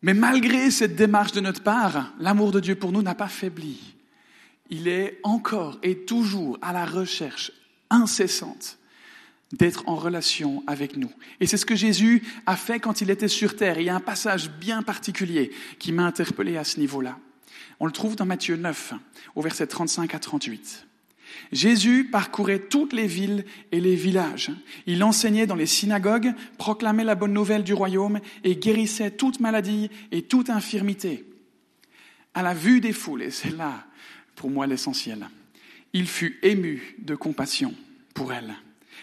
Mais 0.00 0.14
malgré 0.14 0.70
cette 0.70 0.96
démarche 0.96 1.32
de 1.32 1.40
notre 1.40 1.62
part, 1.62 2.12
l'amour 2.18 2.52
de 2.52 2.60
Dieu 2.60 2.74
pour 2.74 2.92
nous 2.92 3.02
n'a 3.02 3.14
pas 3.14 3.28
faibli. 3.28 3.94
Il 4.70 4.88
est 4.88 5.20
encore 5.22 5.78
et 5.82 6.04
toujours 6.04 6.58
à 6.62 6.72
la 6.72 6.86
recherche 6.86 7.52
incessante 7.90 8.78
d'être 9.52 9.88
en 9.88 9.96
relation 9.96 10.62
avec 10.66 10.96
nous. 10.96 11.10
Et 11.40 11.46
c'est 11.46 11.56
ce 11.56 11.66
que 11.66 11.76
Jésus 11.76 12.22
a 12.46 12.56
fait 12.56 12.80
quand 12.80 13.00
il 13.00 13.10
était 13.10 13.28
sur 13.28 13.56
terre. 13.56 13.78
Il 13.78 13.84
y 13.84 13.90
a 13.90 13.94
un 13.94 14.00
passage 14.00 14.50
bien 14.50 14.82
particulier 14.82 15.52
qui 15.78 15.92
m'a 15.92 16.04
interpellé 16.04 16.56
à 16.56 16.64
ce 16.64 16.80
niveau-là. 16.80 17.18
On 17.78 17.86
le 17.86 17.92
trouve 17.92 18.16
dans 18.16 18.24
Matthieu 18.24 18.56
9, 18.56 18.94
au 19.34 19.42
verset 19.42 19.66
35 19.66 20.14
à 20.14 20.18
38. 20.18 20.86
Jésus 21.50 22.04
parcourait 22.04 22.60
toutes 22.60 22.92
les 22.92 23.06
villes 23.06 23.44
et 23.72 23.80
les 23.80 23.96
villages. 23.96 24.50
Il 24.86 25.02
enseignait 25.02 25.46
dans 25.46 25.54
les 25.54 25.66
synagogues, 25.66 26.32
proclamait 26.58 27.04
la 27.04 27.14
bonne 27.14 27.32
nouvelle 27.32 27.64
du 27.64 27.74
royaume 27.74 28.20
et 28.44 28.56
guérissait 28.56 29.10
toute 29.10 29.40
maladie 29.40 29.90
et 30.10 30.22
toute 30.22 30.50
infirmité. 30.50 31.26
À 32.34 32.42
la 32.42 32.54
vue 32.54 32.80
des 32.80 32.92
foules, 32.92 33.22
et 33.22 33.30
c'est 33.30 33.54
là 33.54 33.86
pour 34.36 34.50
moi 34.50 34.66
l'essentiel, 34.66 35.28
il 35.92 36.06
fut 36.06 36.38
ému 36.42 36.96
de 36.98 37.14
compassion 37.14 37.74
pour 38.14 38.32
elles 38.32 38.54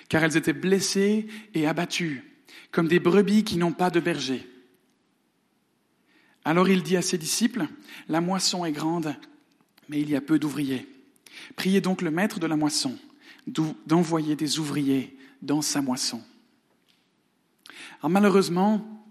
car 0.09 0.23
elles 0.23 0.37
étaient 0.37 0.53
blessées 0.53 1.27
et 1.53 1.67
abattues, 1.67 2.23
comme 2.71 2.87
des 2.87 2.99
brebis 2.99 3.43
qui 3.43 3.57
n'ont 3.57 3.71
pas 3.71 3.91
de 3.91 3.99
berger. 3.99 4.45
Alors 6.43 6.67
il 6.67 6.83
dit 6.83 6.97
à 6.97 7.01
ses 7.01 7.17
disciples, 7.17 7.67
La 8.07 8.21
moisson 8.21 8.65
est 8.65 8.71
grande, 8.71 9.15
mais 9.87 10.01
il 10.01 10.09
y 10.09 10.15
a 10.15 10.21
peu 10.21 10.39
d'ouvriers. 10.39 10.87
Priez 11.55 11.79
donc 11.79 12.01
le 12.01 12.11
maître 12.11 12.39
de 12.39 12.47
la 12.47 12.55
moisson 12.55 12.97
d'envoyer 13.47 14.35
des 14.35 14.59
ouvriers 14.59 15.17
dans 15.41 15.61
sa 15.61 15.81
moisson. 15.81 16.21
Alors 17.99 18.09
malheureusement, 18.09 19.03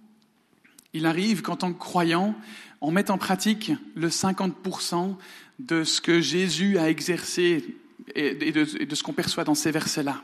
il 0.92 1.06
arrive 1.06 1.42
qu'en 1.42 1.56
tant 1.56 1.72
que 1.72 1.78
croyant, 1.78 2.36
on 2.80 2.90
mette 2.90 3.10
en 3.10 3.18
pratique 3.18 3.72
le 3.94 4.08
50% 4.08 5.16
de 5.58 5.84
ce 5.84 6.00
que 6.00 6.20
Jésus 6.20 6.78
a 6.78 6.88
exercé 6.88 7.76
et 8.14 8.52
de 8.52 8.94
ce 8.94 9.02
qu'on 9.02 9.12
perçoit 9.12 9.44
dans 9.44 9.54
ces 9.54 9.70
versets-là. 9.70 10.22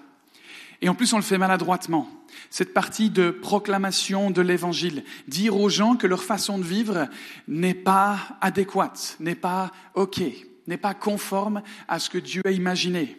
Et 0.81 0.89
en 0.89 0.95
plus, 0.95 1.13
on 1.13 1.17
le 1.17 1.23
fait 1.23 1.39
maladroitement. 1.39 2.09
Cette 2.51 2.75
partie 2.75 3.11
de 3.11 3.31
proclamation 3.31 4.31
de 4.31 4.43
l'évangile, 4.43 5.05
dire 5.29 5.57
aux 5.57 5.69
gens 5.69 5.97
que 5.97 6.07
leur 6.07 6.23
façon 6.23 6.59
de 6.59 6.65
vivre 6.65 7.09
n'est 7.49 7.75
pas 7.75 8.19
adéquate, 8.41 9.17
n'est 9.21 9.35
pas 9.35 9.73
OK, 9.95 10.21
n'est 10.67 10.77
pas 10.77 10.95
conforme 10.95 11.63
à 11.89 11.99
ce 11.99 12.11
que 12.11 12.19
Dieu 12.19 12.43
a 12.45 12.51
imaginé. 12.51 13.17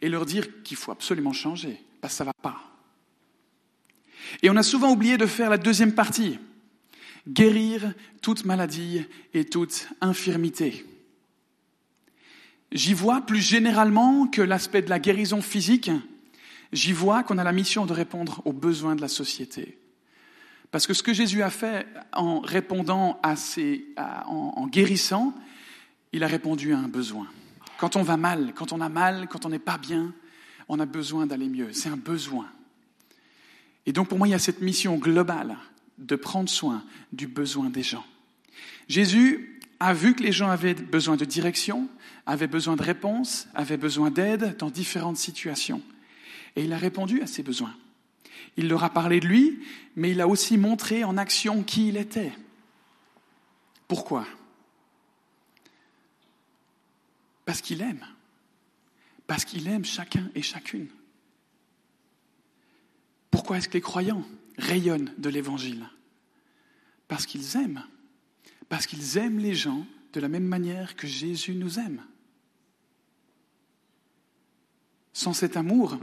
Et 0.00 0.08
leur 0.08 0.26
dire 0.26 0.62
qu'il 0.62 0.76
faut 0.76 0.92
absolument 0.92 1.32
changer, 1.32 1.82
parce 2.00 2.14
que 2.14 2.18
ça 2.18 2.24
ne 2.24 2.28
va 2.28 2.34
pas. 2.40 2.56
Et 4.42 4.50
on 4.50 4.56
a 4.56 4.62
souvent 4.62 4.92
oublié 4.92 5.16
de 5.16 5.26
faire 5.26 5.50
la 5.50 5.58
deuxième 5.58 5.94
partie, 5.94 6.38
guérir 7.26 7.92
toute 8.22 8.44
maladie 8.44 9.04
et 9.34 9.44
toute 9.44 9.88
infirmité. 10.00 10.84
J'y 12.70 12.92
vois 12.92 13.22
plus 13.22 13.40
généralement 13.40 14.26
que 14.26 14.42
l'aspect 14.42 14.82
de 14.82 14.90
la 14.90 14.98
guérison 14.98 15.40
physique, 15.40 15.90
j'y 16.72 16.92
vois 16.92 17.22
qu'on 17.22 17.38
a 17.38 17.44
la 17.44 17.52
mission 17.52 17.86
de 17.86 17.92
répondre 17.92 18.42
aux 18.44 18.52
besoins 18.52 18.96
de 18.96 19.00
la 19.00 19.08
société. 19.08 19.78
Parce 20.70 20.86
que 20.86 20.94
ce 20.94 21.02
que 21.02 21.14
Jésus 21.14 21.42
a 21.42 21.50
fait 21.50 21.86
en 22.12 22.40
répondant 22.40 23.18
à 23.22 23.36
ces, 23.36 23.86
en, 23.96 24.66
guérissant, 24.66 25.34
il 26.12 26.22
a 26.22 26.26
répondu 26.26 26.74
à 26.74 26.78
un 26.78 26.88
besoin. 26.88 27.26
Quand 27.78 27.96
on 27.96 28.02
va 28.02 28.16
mal, 28.16 28.52
quand 28.54 28.72
on 28.72 28.80
a 28.80 28.88
mal, 28.88 29.28
quand 29.28 29.46
on 29.46 29.48
n'est 29.48 29.58
pas 29.58 29.78
bien, 29.78 30.12
on 30.68 30.78
a 30.78 30.86
besoin 30.86 31.26
d'aller 31.26 31.48
mieux. 31.48 31.72
C'est 31.72 31.88
un 31.88 31.96
besoin. 31.96 32.46
Et 33.86 33.92
donc 33.92 34.08
pour 34.08 34.18
moi, 34.18 34.28
il 34.28 34.32
y 34.32 34.34
a 34.34 34.38
cette 34.38 34.60
mission 34.60 34.96
globale 34.96 35.56
de 35.96 36.16
prendre 36.16 36.50
soin 36.50 36.84
du 37.12 37.26
besoin 37.26 37.70
des 37.70 37.82
gens. 37.82 38.04
Jésus 38.88 39.60
a 39.80 39.94
vu 39.94 40.14
que 40.14 40.22
les 40.22 40.32
gens 40.32 40.50
avaient 40.50 40.74
besoin 40.74 41.16
de 41.16 41.24
direction, 41.24 41.88
avaient 42.26 42.46
besoin 42.46 42.76
de 42.76 42.82
réponse, 42.82 43.48
avaient 43.54 43.76
besoin 43.76 44.10
d'aide 44.10 44.56
dans 44.58 44.70
différentes 44.70 45.16
situations. 45.16 45.82
Et 46.58 46.64
il 46.64 46.72
a 46.72 46.76
répondu 46.76 47.22
à 47.22 47.28
ses 47.28 47.44
besoins. 47.44 47.72
Il 48.56 48.66
leur 48.66 48.82
a 48.82 48.90
parlé 48.90 49.20
de 49.20 49.28
lui, 49.28 49.60
mais 49.94 50.10
il 50.10 50.20
a 50.20 50.26
aussi 50.26 50.58
montré 50.58 51.04
en 51.04 51.16
action 51.16 51.62
qui 51.62 51.86
il 51.86 51.96
était. 51.96 52.32
Pourquoi? 53.86 54.26
Parce 57.44 57.60
qu'il 57.60 57.80
aime. 57.80 58.04
Parce 59.28 59.44
qu'il 59.44 59.68
aime 59.68 59.84
chacun 59.84 60.32
et 60.34 60.42
chacune. 60.42 60.88
Pourquoi 63.30 63.58
est-ce 63.58 63.68
que 63.68 63.74
les 63.74 63.80
croyants 63.80 64.26
rayonnent 64.56 65.14
de 65.16 65.28
l'Évangile? 65.28 65.88
Parce 67.06 67.24
qu'ils 67.24 67.56
aiment. 67.56 67.84
Parce 68.68 68.88
qu'ils 68.88 69.16
aiment 69.16 69.38
les 69.38 69.54
gens 69.54 69.86
de 70.12 70.18
la 70.18 70.28
même 70.28 70.42
manière 70.42 70.96
que 70.96 71.06
Jésus 71.06 71.54
nous 71.54 71.78
aime. 71.78 72.02
Sans 75.12 75.32
cet 75.32 75.56
amour, 75.56 76.00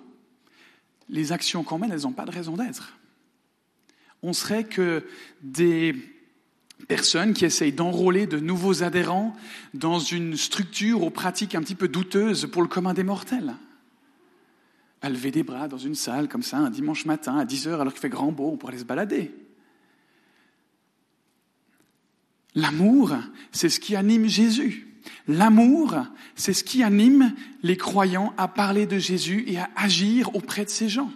les 1.09 1.31
actions 1.31 1.63
qu'on 1.63 1.79
mène, 1.79 1.91
elles 1.91 2.01
n'ont 2.01 2.11
pas 2.11 2.25
de 2.25 2.31
raison 2.31 2.57
d'être. 2.57 2.97
On 4.21 4.33
serait 4.33 4.63
que 4.63 5.05
des 5.41 5.95
personnes 6.87 7.33
qui 7.33 7.45
essayent 7.45 7.71
d'enrôler 7.71 8.27
de 8.27 8.39
nouveaux 8.39 8.83
adhérents 8.83 9.35
dans 9.73 9.99
une 9.99 10.35
structure 10.35 11.03
aux 11.03 11.09
pratiques 11.09 11.55
un 11.55 11.61
petit 11.61 11.75
peu 11.75 11.87
douteuses 11.87 12.47
pour 12.51 12.61
le 12.61 12.67
commun 12.67 12.93
des 12.93 13.03
mortels. 13.03 13.55
À 15.01 15.09
lever 15.09 15.31
des 15.31 15.43
bras 15.43 15.67
dans 15.67 15.77
une 15.77 15.95
salle 15.95 16.27
comme 16.27 16.43
ça 16.43 16.57
un 16.57 16.69
dimanche 16.69 17.05
matin 17.05 17.37
à 17.37 17.45
10 17.45 17.67
heures 17.67 17.81
alors 17.81 17.93
qu'il 17.93 18.01
fait 18.01 18.09
grand 18.09 18.31
beau, 18.31 18.49
on 18.51 18.57
pourrait 18.57 18.73
aller 18.73 18.81
se 18.81 18.85
balader. 18.85 19.31
L'amour, 22.55 23.15
c'est 23.51 23.69
ce 23.69 23.79
qui 23.79 23.95
anime 23.95 24.27
Jésus. 24.27 24.94
L'amour, 25.27 25.95
c'est 26.35 26.53
ce 26.53 26.63
qui 26.63 26.83
anime 26.83 27.33
les 27.63 27.77
croyants 27.77 28.33
à 28.37 28.47
parler 28.47 28.85
de 28.85 28.97
Jésus 28.97 29.43
et 29.47 29.57
à 29.57 29.69
agir 29.75 30.35
auprès 30.35 30.65
de 30.65 30.69
ces 30.69 30.89
gens. 30.89 31.11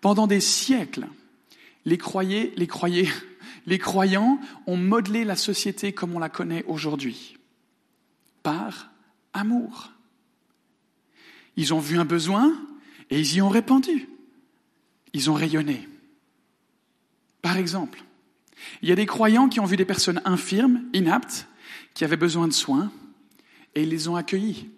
Pendant 0.00 0.26
des 0.26 0.40
siècles, 0.40 1.08
les, 1.84 1.98
croyés, 1.98 2.52
les, 2.56 2.66
croyés, 2.66 3.08
les 3.66 3.78
croyants 3.78 4.38
ont 4.66 4.76
modelé 4.76 5.24
la 5.24 5.36
société 5.36 5.92
comme 5.92 6.14
on 6.14 6.18
la 6.18 6.28
connaît 6.28 6.64
aujourd'hui, 6.66 7.36
par 8.42 8.90
amour. 9.32 9.92
Ils 11.56 11.74
ont 11.74 11.80
vu 11.80 11.98
un 11.98 12.04
besoin 12.04 12.56
et 13.10 13.18
ils 13.18 13.34
y 13.34 13.42
ont 13.42 13.48
répondu. 13.48 14.08
Ils 15.12 15.30
ont 15.30 15.34
rayonné. 15.34 15.88
Par 17.42 17.56
exemple, 17.56 18.02
il 18.82 18.88
y 18.88 18.92
a 18.92 18.96
des 18.96 19.06
croyants 19.06 19.48
qui 19.48 19.60
ont 19.60 19.64
vu 19.64 19.76
des 19.76 19.84
personnes 19.84 20.20
infirmes, 20.24 20.84
inaptes, 20.92 21.48
qui 21.98 22.04
avaient 22.04 22.16
besoin 22.16 22.46
de 22.46 22.52
soins, 22.52 22.92
et 23.74 23.82
ils 23.82 23.88
les 23.88 24.06
ont 24.06 24.14
accueillis. 24.14 24.70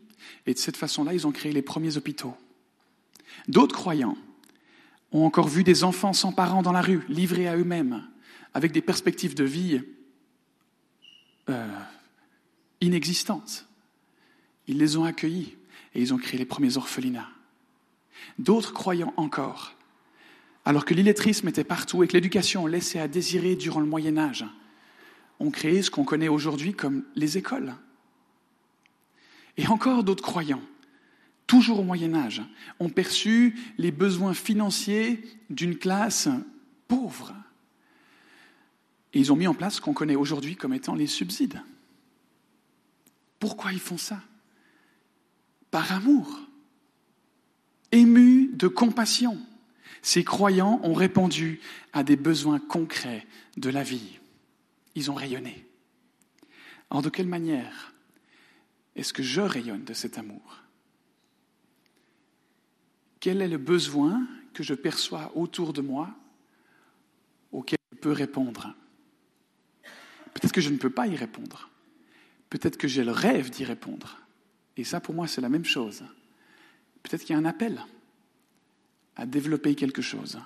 Et 0.47 0.55
de 0.55 0.59
cette 0.59 0.79
façon-là, 0.79 1.13
ils 1.13 1.27
ont 1.27 1.33
créé 1.33 1.53
les 1.53 1.61
premiers 1.61 1.99
hôpitaux. 1.99 2.35
D'autres 3.47 3.75
croyants 3.75 4.17
ont 5.13 5.27
encore 5.27 5.47
vu 5.47 5.63
des 5.63 5.85
enfants 5.85 6.15
sans 6.15 6.33
parents 6.33 6.63
dans 6.63 6.73
la 6.73 6.81
rue, 6.81 7.03
livrés 7.11 7.47
à 7.47 7.59
eux-mêmes, 7.59 8.09
avec 8.55 8.73
des 8.73 8.81
perspectives 8.81 9.35
de 9.35 9.45
vie 9.45 9.83
euh, 11.51 11.69
inexistantes. 12.81 13.67
Ils 14.67 14.79
les 14.79 14.97
ont 14.97 15.05
accueillis 15.05 15.59
et 15.95 16.01
ils 16.01 16.15
ont 16.15 16.19
créé 16.19 16.39
les 16.39 16.47
premiers 16.47 16.79
orphelinats. 16.79 17.29
D'autres 18.39 18.73
croyants 18.73 19.13
encore, 19.19 19.75
alors 20.65 20.87
que 20.87 20.95
l'illettrisme 20.95 21.49
était 21.49 21.65
partout 21.65 22.03
et 22.03 22.09
que 22.09 22.15
l'éducation 22.15 22.65
laissait 22.65 22.99
à 22.99 23.09
désirer 23.09 23.57
durant 23.57 23.81
le 23.81 23.87
Moyen 23.87 24.17
Âge, 24.17 24.47
ont 25.41 25.51
créé 25.51 25.83
ce 25.83 25.91
qu'on 25.91 26.05
connaît 26.05 26.29
aujourd'hui 26.29 26.75
comme 26.75 27.03
les 27.17 27.39
écoles. 27.39 27.75
Et 29.57 29.67
encore 29.67 30.05
d'autres 30.05 30.23
croyants, 30.23 30.63
toujours 31.47 31.81
au 31.81 31.83
Moyen 31.85 32.15
Âge, 32.15 32.43
ont 32.79 32.91
perçu 32.91 33.59
les 33.79 33.91
besoins 33.91 34.35
financiers 34.35 35.23
d'une 35.49 35.77
classe 35.77 36.29
pauvre. 36.87 37.35
Et 39.13 39.19
ils 39.19 39.33
ont 39.33 39.37
mis 39.37 39.49
en 39.49 39.55
place 39.55 39.77
ce 39.77 39.81
qu'on 39.81 39.95
connaît 39.95 40.15
aujourd'hui 40.15 40.55
comme 40.55 40.75
étant 40.75 40.95
les 40.95 41.09
subsides. 41.09 41.61
Pourquoi 43.41 43.73
ils 43.73 43.81
font 43.81 43.99
ça? 43.99 44.21
Par 45.71 45.91
amour, 45.93 46.41
émus 47.91 48.51
de 48.53 48.69
compassion. 48.69 49.39
Ces 50.03 50.25
croyants 50.25 50.81
ont 50.83 50.95
répondu 50.95 51.61
à 51.93 52.03
des 52.05 52.17
besoins 52.17 52.59
concrets 52.59 53.27
de 53.57 53.71
la 53.71 53.83
vie 53.83 54.20
ils 54.95 55.11
ont 55.11 55.15
rayonné. 55.15 55.67
Alors 56.91 57.03
de 57.03 57.09
quelle 57.09 57.29
manière 57.29 57.95
est-ce 58.97 59.13
que 59.13 59.23
je 59.23 59.41
rayonne 59.41 59.85
de 59.85 59.95
cet 59.95 60.19
amour? 60.19 60.63
Quel 63.21 63.43
est 63.43 63.49
le 63.49 63.59
besoin 63.59 64.27
que 64.55 64.63
je 64.63 64.75
perçois 64.75 65.33
autour 65.37 65.73
de 65.73 65.81
moi 65.81 66.11
auquel 67.53 67.79
je 67.93 67.99
peux 67.99 68.13
répondre? 68.13 68.75
Peut-être 70.35 70.53
que 70.53 70.61
je 70.61 70.71
ne 70.71 70.79
peux 70.79 70.91
pas 70.91 71.07
y 71.07 71.17
répondre. 71.17 71.71
Peut-être 72.49 72.77
que 72.77 72.89
j'ai 72.89 73.05
le 73.05 73.13
rêve 73.13 73.51
d'y 73.51 73.65
répondre. 73.65 74.19
Et 74.77 74.85
ça, 74.85 75.01
pour 75.01 75.15
moi, 75.15 75.29
c'est 75.29 75.41
la 75.41 75.49
même 75.49 75.65
chose. 75.65 76.05
Peut-être 77.03 77.23
qu'il 77.23 77.35
y 77.35 77.37
a 77.37 77.41
un 77.41 77.45
appel 77.45 77.85
à 79.17 79.27
développer 79.27 79.75
quelque 79.75 80.03
chose. 80.03 80.41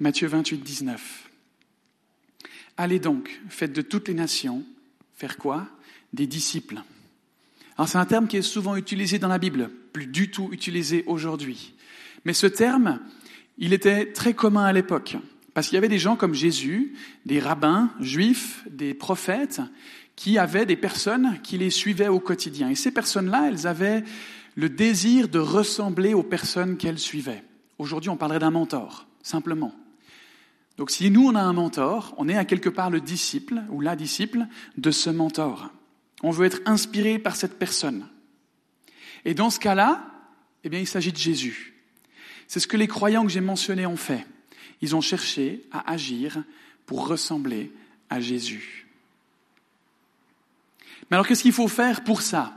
Matthieu 0.00 0.26
28, 0.28 0.58
19. 0.58 1.30
Allez 2.76 2.98
donc, 2.98 3.40
faites 3.48 3.72
de 3.72 3.82
toutes 3.82 4.08
les 4.08 4.14
nations, 4.14 4.64
faire 5.14 5.36
quoi? 5.36 5.68
Des 6.12 6.26
disciples. 6.26 6.82
c'est 7.86 7.98
un 7.98 8.06
terme 8.06 8.26
qui 8.26 8.36
est 8.36 8.42
souvent 8.42 8.76
utilisé 8.76 9.18
dans 9.18 9.28
la 9.28 9.38
Bible, 9.38 9.70
plus 9.92 10.06
du 10.06 10.30
tout 10.30 10.48
utilisé 10.52 11.04
aujourd'hui. 11.06 11.74
Mais 12.24 12.32
ce 12.32 12.46
terme, 12.46 13.00
il 13.58 13.72
était 13.72 14.12
très 14.12 14.34
commun 14.34 14.64
à 14.64 14.72
l'époque, 14.72 15.16
parce 15.54 15.68
qu'il 15.68 15.76
y 15.76 15.78
avait 15.78 15.88
des 15.88 15.98
gens 15.98 16.16
comme 16.16 16.34
Jésus, 16.34 16.94
des 17.26 17.38
rabbins 17.38 17.92
juifs, 18.00 18.64
des 18.70 18.94
prophètes, 18.94 19.60
qui 20.16 20.38
avaient 20.38 20.66
des 20.66 20.76
personnes 20.76 21.38
qui 21.42 21.58
les 21.58 21.70
suivaient 21.70 22.08
au 22.08 22.20
quotidien. 22.20 22.70
Et 22.70 22.74
ces 22.74 22.90
personnes-là, 22.90 23.48
elles 23.48 23.66
avaient 23.66 24.04
le 24.54 24.68
désir 24.68 25.28
de 25.28 25.38
ressembler 25.38 26.14
aux 26.14 26.22
personnes 26.22 26.76
qu'elles 26.76 26.98
suivaient. 26.98 27.42
Aujourd'hui, 27.78 28.10
on 28.10 28.16
parlerait 28.16 28.38
d'un 28.38 28.50
mentor, 28.50 29.06
simplement. 29.22 29.74
Donc 30.78 30.90
si 30.90 31.10
nous, 31.10 31.26
on 31.26 31.34
a 31.34 31.40
un 31.42 31.52
mentor, 31.52 32.14
on 32.18 32.28
est 32.28 32.36
à 32.36 32.44
quelque 32.44 32.68
part 32.68 32.90
le 32.90 33.00
disciple 33.00 33.62
ou 33.70 33.80
la 33.80 33.96
disciple 33.96 34.46
de 34.78 34.90
ce 34.90 35.10
mentor. 35.10 35.70
On 36.22 36.30
veut 36.30 36.46
être 36.46 36.60
inspiré 36.66 37.18
par 37.18 37.36
cette 37.36 37.58
personne. 37.58 38.06
Et 39.24 39.34
dans 39.34 39.50
ce 39.50 39.60
cas-là, 39.60 40.06
eh 40.64 40.68
bien, 40.68 40.80
il 40.80 40.86
s'agit 40.86 41.12
de 41.12 41.18
Jésus. 41.18 41.74
C'est 42.48 42.60
ce 42.60 42.66
que 42.66 42.76
les 42.76 42.88
croyants 42.88 43.24
que 43.24 43.32
j'ai 43.32 43.40
mentionnés 43.40 43.86
ont 43.86 43.96
fait. 43.96 44.26
Ils 44.80 44.96
ont 44.96 45.00
cherché 45.00 45.64
à 45.72 45.90
agir 45.92 46.42
pour 46.86 47.06
ressembler 47.06 47.72
à 48.10 48.20
Jésus. 48.20 48.86
Mais 51.10 51.16
alors 51.16 51.26
qu'est-ce 51.26 51.42
qu'il 51.42 51.52
faut 51.52 51.68
faire 51.68 52.04
pour 52.04 52.22
ça? 52.22 52.54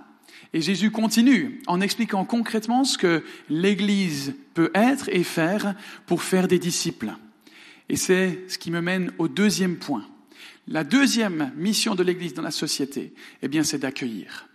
Et 0.53 0.61
Jésus 0.61 0.89
continue 0.89 1.61
en 1.67 1.81
expliquant 1.81 2.23
concrètement 2.23 2.83
ce 2.85 2.97
que 2.97 3.23
l'Église 3.49 4.35
peut 4.53 4.71
être 4.73 5.09
et 5.09 5.23
faire 5.23 5.75
pour 6.05 6.23
faire 6.23 6.47
des 6.47 6.59
disciples. 6.59 7.13
Et 7.89 7.95
c'est 7.95 8.45
ce 8.47 8.57
qui 8.57 8.71
me 8.71 8.81
mène 8.81 9.11
au 9.17 9.27
deuxième 9.27 9.77
point. 9.77 10.05
La 10.67 10.83
deuxième 10.83 11.51
mission 11.55 11.93
de 11.93 12.03
l'Église 12.03 12.33
dans 12.33 12.41
la 12.41 12.51
société, 12.51 13.13
eh 13.41 13.47
bien, 13.47 13.63
c'est 13.63 13.77
d'accueillir. 13.77 14.47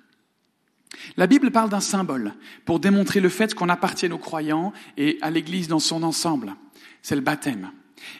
La 1.16 1.26
Bible 1.26 1.50
parle 1.50 1.70
d'un 1.70 1.80
symbole 1.80 2.34
pour 2.64 2.80
démontrer 2.80 3.20
le 3.20 3.28
fait 3.28 3.54
qu'on 3.54 3.68
appartient 3.68 4.10
aux 4.10 4.18
croyants 4.18 4.72
et 4.96 5.18
à 5.22 5.30
l'Église 5.30 5.68
dans 5.68 5.78
son 5.78 6.02
ensemble. 6.02 6.56
C'est 7.02 7.14
le 7.14 7.20
baptême. 7.20 7.70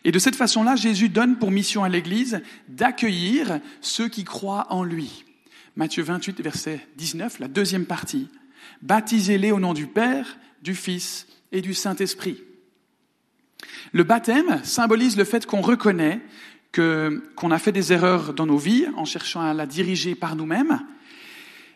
Et 0.05 0.13
de 0.13 0.19
cette 0.19 0.37
façon-là, 0.37 0.77
Jésus 0.77 1.09
donne 1.09 1.39
pour 1.39 1.51
mission 1.51 1.83
à 1.83 1.89
l'Église 1.89 2.43
d'accueillir 2.69 3.61
ceux 3.81 4.09
qui 4.09 4.25
croient 4.25 4.67
en 4.71 4.85
lui. 4.85 5.25
Matthieu 5.77 6.03
28, 6.03 6.41
verset 6.43 6.87
19, 6.97 7.41
la 7.41 7.49
deuxième 7.49 7.87
partie. 7.87 8.29
Baptisez-les 8.83 9.53
au 9.53 9.61
nom 9.61 9.75
du 9.75 9.87
Père, 9.87 10.39
du 10.63 10.75
Fils 10.75 11.27
et 11.53 11.61
du 11.61 11.75
Saint-Esprit. 11.75 12.43
Le 13.93 14.05
baptême 14.05 14.61
symbolise 14.65 15.17
le 15.17 15.25
fait 15.25 15.47
qu'on 15.47 15.61
reconnaît 15.61 16.21
qu'on 16.73 17.51
a 17.51 17.59
fait 17.59 17.73
des 17.73 17.93
erreurs 17.93 18.33
dans 18.33 18.47
nos 18.47 18.59
vies 18.59 18.87
en 18.97 19.05
cherchant 19.05 19.41
à 19.41 19.55
la 19.55 19.67
diriger 19.67 20.15
par 20.15 20.37
nous-mêmes. 20.37 20.81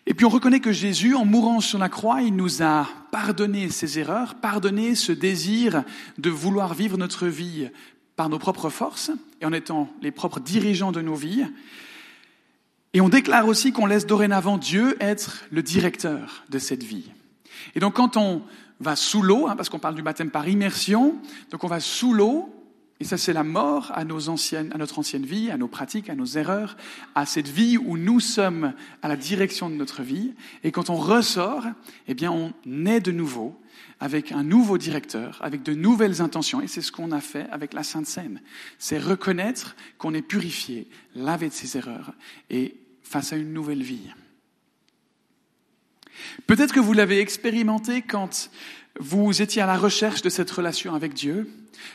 Et 0.07 0.15
puis 0.15 0.27
on 0.27 0.29
reconnaît 0.31 0.61
que 0.61 0.73
Jésus, 0.73 1.15
en 1.15 1.25
mourant 1.25 1.61
sur 1.61 1.79
la 1.79 1.89
croix, 1.89 2.23
il 2.23 2.37
nous 2.37 2.63
a 2.63 2.87
pardonné 3.11 3.71
ses 3.71 3.99
erreurs, 3.99 4.35
pardonné 4.37 4.95
ce 4.95 5.13
désir 5.13 5.83
de 6.19 6.31
vouloir 6.31 6.75
vivre 6.75 6.99
notre 6.99 7.27
vie 7.27 7.69
par 8.15 8.29
nos 8.29 8.39
propres 8.39 8.69
forces 8.69 9.11
et 9.41 9.47
en 9.47 9.53
étant 9.53 9.91
les 10.03 10.11
propres 10.13 10.41
dirigeants 10.41 10.93
de 10.93 11.01
nos 11.01 11.15
vies. 11.15 11.47
Et 12.93 13.01
on 13.01 13.09
déclare 13.09 13.49
aussi 13.49 13.73
qu'on 13.73 13.87
laisse 13.87 14.07
dorénavant 14.07 14.59
Dieu 14.59 14.97
être 15.01 15.45
le 15.51 15.63
directeur 15.63 16.45
de 16.51 16.59
cette 16.59 16.85
vie. 16.85 17.11
Et 17.75 17.81
donc 17.81 17.95
quand 17.95 18.17
on 18.17 18.43
va 18.81 18.97
sous 18.97 19.23
l'eau, 19.23 19.47
hein, 19.47 19.57
parce 19.57 19.69
qu'on 19.69 19.79
parle 19.79 19.95
du 19.95 20.03
baptême 20.03 20.31
par 20.31 20.49
immersion, 20.49 21.17
donc 21.51 21.65
on 21.65 21.69
va 21.69 21.81
sous 21.81 22.13
l'eau, 22.13 22.51
et 23.01 23.05
ça 23.05 23.17
c'est 23.17 23.33
la 23.33 23.45
mort 23.45 23.91
à, 23.95 24.05
nos 24.05 24.29
anciennes, 24.29 24.71
à 24.73 24.79
notre 24.79 24.99
ancienne 24.99 25.25
vie, 25.25 25.51
à 25.51 25.57
nos 25.57 25.69
pratiques, 25.69 26.09
à 26.11 26.15
nos 26.15 26.27
erreurs, 26.27 26.77
à 27.15 27.27
cette 27.27 27.49
vie 27.49 27.77
où 27.77 27.97
nous 27.97 28.21
sommes 28.21 28.73
à 29.03 29.09
la 29.09 29.17
direction 29.17 29.69
de 29.69 29.75
notre 29.75 30.03
vie. 30.03 30.33
Et 30.63 30.71
quand 30.71 30.91
on 30.91 30.97
ressort, 30.97 31.65
eh 32.07 32.15
bien 32.15 32.31
on 32.31 32.53
naît 32.65 33.01
de 33.01 33.11
nouveau 33.11 33.61
avec 34.01 34.33
un 34.33 34.43
nouveau 34.43 34.79
directeur, 34.79 35.39
avec 35.41 35.63
de 35.63 35.75
nouvelles 35.75 36.21
intentions. 36.21 36.61
Et 36.61 36.67
c'est 36.67 36.83
ce 36.83 36.93
qu'on 36.93 37.13
a 37.13 37.21
fait 37.21 37.49
avec 37.51 37.75
la 37.75 37.83
Sainte 37.83 38.07
Seine. 38.07 38.41
C'est 38.79 38.99
reconnaître 38.99 39.77
qu'on 39.99 40.15
est 40.15 40.23
purifié, 40.23 40.89
lavé 41.15 41.49
de 41.49 41.55
ses 41.55 41.77
erreurs 41.77 42.13
et 42.51 42.77
face 43.03 43.33
à 43.33 43.37
une 43.37 43.53
nouvelle 43.53 43.83
vie. 43.83 44.11
Peut-être 46.47 46.73
que 46.73 46.81
vous 46.81 46.93
l'avez 46.93 47.21
expérimenté 47.21 48.03
quand 48.03 48.51
vous 49.01 49.43
étiez 49.43 49.63
à 49.63 49.67
la 49.67 49.77
recherche 49.77 50.23
de 50.23 50.29
cette 50.29 50.51
relation 50.51 50.95
avec 50.95 51.15
Dieu. 51.15 51.51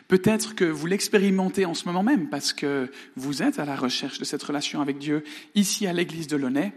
Peut-être 0.07 0.55
que 0.55 0.65
vous 0.65 0.85
l'expérimentez 0.85 1.65
en 1.65 1.73
ce 1.73 1.85
moment 1.85 2.03
même 2.03 2.29
parce 2.29 2.53
que 2.53 2.91
vous 3.15 3.41
êtes 3.41 3.59
à 3.59 3.65
la 3.65 3.75
recherche 3.75 4.19
de 4.19 4.25
cette 4.25 4.43
relation 4.43 4.81
avec 4.81 4.97
Dieu 4.97 5.23
ici 5.55 5.87
à 5.87 5.93
l'église 5.93 6.27
de 6.27 6.37
Launay. 6.37 6.73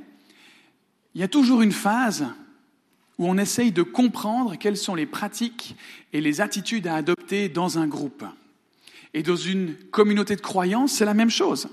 Il 1.15 1.21
y 1.21 1.25
a 1.25 1.29
toujours 1.29 1.63
une 1.63 1.73
phase 1.73 2.27
où 3.19 3.29
on 3.29 3.37
essaye 3.37 3.73
de 3.73 3.83
comprendre 3.83 4.57
quelles 4.57 4.77
sont 4.77 4.95
les 4.95 5.07
pratiques 5.07 5.77
et 6.13 6.21
les 6.21 6.41
attitudes 6.41 6.87
à 6.87 6.95
adopter 6.95 7.49
dans 7.49 7.79
un 7.79 7.87
groupe. 7.87 8.25
Et 9.15 9.23
dans 9.23 9.37
une 9.37 9.75
communauté 9.91 10.37
de 10.37 10.41
croyance, 10.41 10.93
c'est 10.93 11.05
la 11.05 11.15
même 11.15 11.31
chose. 11.31 11.69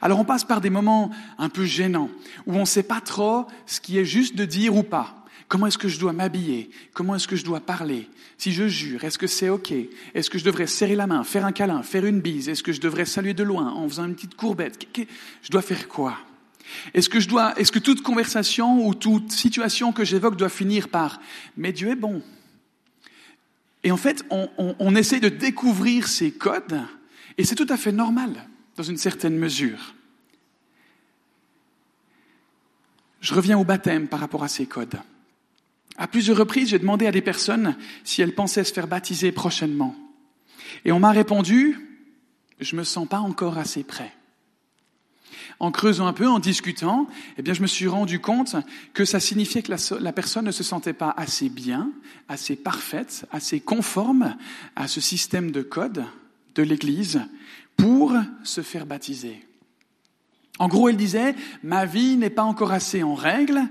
Alors 0.00 0.18
on 0.18 0.24
passe 0.24 0.44
par 0.44 0.60
des 0.60 0.70
moments 0.70 1.10
un 1.38 1.48
peu 1.48 1.64
gênants, 1.64 2.10
où 2.46 2.54
on 2.54 2.60
ne 2.60 2.64
sait 2.64 2.82
pas 2.82 3.00
trop 3.00 3.46
ce 3.66 3.80
qui 3.80 3.98
est 3.98 4.04
juste 4.04 4.36
de 4.36 4.44
dire 4.44 4.76
ou 4.76 4.82
pas. 4.82 5.24
Comment 5.48 5.66
est-ce 5.66 5.78
que 5.78 5.88
je 5.88 5.98
dois 5.98 6.12
m'habiller? 6.12 6.70
Comment 6.92 7.14
est-ce 7.14 7.26
que 7.26 7.36
je 7.36 7.44
dois 7.44 7.60
parler? 7.60 8.08
Si 8.36 8.52
je 8.52 8.68
jure, 8.68 9.02
est-ce 9.04 9.16
que 9.16 9.26
c'est 9.26 9.48
OK? 9.48 9.72
Est-ce 10.14 10.28
que 10.28 10.38
je 10.38 10.44
devrais 10.44 10.66
serrer 10.66 10.94
la 10.94 11.06
main, 11.06 11.24
faire 11.24 11.46
un 11.46 11.52
câlin, 11.52 11.82
faire 11.82 12.04
une 12.04 12.20
bise? 12.20 12.50
Est-ce 12.50 12.62
que 12.62 12.72
je 12.72 12.80
devrais 12.80 13.06
saluer 13.06 13.32
de 13.32 13.42
loin 13.42 13.72
en 13.72 13.88
faisant 13.88 14.04
une 14.04 14.14
petite 14.14 14.34
courbette? 14.34 14.86
Je 15.42 15.50
dois 15.50 15.62
faire 15.62 15.88
quoi? 15.88 16.18
Est-ce 16.92 17.08
que 17.08 17.78
toute 17.78 18.02
conversation 18.02 18.86
ou 18.86 18.94
toute 18.94 19.32
situation 19.32 19.92
que 19.92 20.04
j'évoque 20.04 20.36
doit 20.36 20.50
finir 20.50 20.88
par 20.88 21.18
mais 21.56 21.72
Dieu 21.72 21.88
est 21.88 21.96
bon 21.96 22.20
Et 23.84 23.90
en 23.90 23.96
fait, 23.96 24.22
on 24.30 24.96
essaie 24.96 25.20
de 25.20 25.30
découvrir 25.30 26.08
ces 26.08 26.30
codes 26.30 26.82
et 27.38 27.44
c'est 27.44 27.54
tout 27.54 27.66
à 27.70 27.78
fait 27.78 27.92
normal 27.92 28.34
dans 28.78 28.84
une 28.84 28.96
certaine 28.96 29.36
mesure. 29.36 29.92
Je 33.20 33.34
reviens 33.34 33.58
au 33.58 33.64
baptême 33.64 34.06
par 34.06 34.20
rapport 34.20 34.44
à 34.44 34.48
ces 34.48 34.66
codes. 34.66 35.00
À 35.96 36.06
plusieurs 36.06 36.36
reprises, 36.36 36.68
j'ai 36.68 36.78
demandé 36.78 37.08
à 37.08 37.10
des 37.10 37.20
personnes 37.20 37.76
si 38.04 38.22
elles 38.22 38.36
pensaient 38.36 38.62
se 38.62 38.72
faire 38.72 38.86
baptiser 38.86 39.32
prochainement. 39.32 39.96
Et 40.84 40.92
on 40.92 41.00
m'a 41.00 41.10
répondu, 41.10 41.76
je 42.60 42.76
me 42.76 42.84
sens 42.84 43.08
pas 43.08 43.18
encore 43.18 43.58
assez 43.58 43.82
prêt. 43.82 44.14
En 45.58 45.72
creusant 45.72 46.06
un 46.06 46.12
peu, 46.12 46.28
en 46.28 46.38
discutant, 46.38 47.08
eh 47.36 47.42
bien, 47.42 47.54
je 47.54 47.62
me 47.62 47.66
suis 47.66 47.88
rendu 47.88 48.20
compte 48.20 48.54
que 48.94 49.04
ça 49.04 49.18
signifiait 49.18 49.62
que 49.62 49.72
la, 49.72 49.98
la, 49.98 50.12
personne 50.12 50.44
ne 50.44 50.52
se 50.52 50.62
sentait 50.62 50.92
pas 50.92 51.12
assez 51.16 51.48
bien, 51.48 51.90
assez 52.28 52.54
parfaite, 52.54 53.26
assez 53.32 53.58
conforme 53.58 54.36
à 54.76 54.86
ce 54.86 55.00
système 55.00 55.50
de 55.50 55.62
code 55.62 56.04
de 56.54 56.62
l'Église 56.62 57.22
pour 57.78 58.12
se 58.44 58.60
faire 58.60 58.84
baptiser. 58.84 59.46
En 60.58 60.68
gros, 60.68 60.88
elle 60.88 60.96
disait, 60.96 61.34
ma 61.62 61.86
vie 61.86 62.16
n'est 62.16 62.30
pas 62.30 62.42
encore 62.42 62.72
assez 62.72 63.02
en 63.02 63.14
règle 63.14 63.62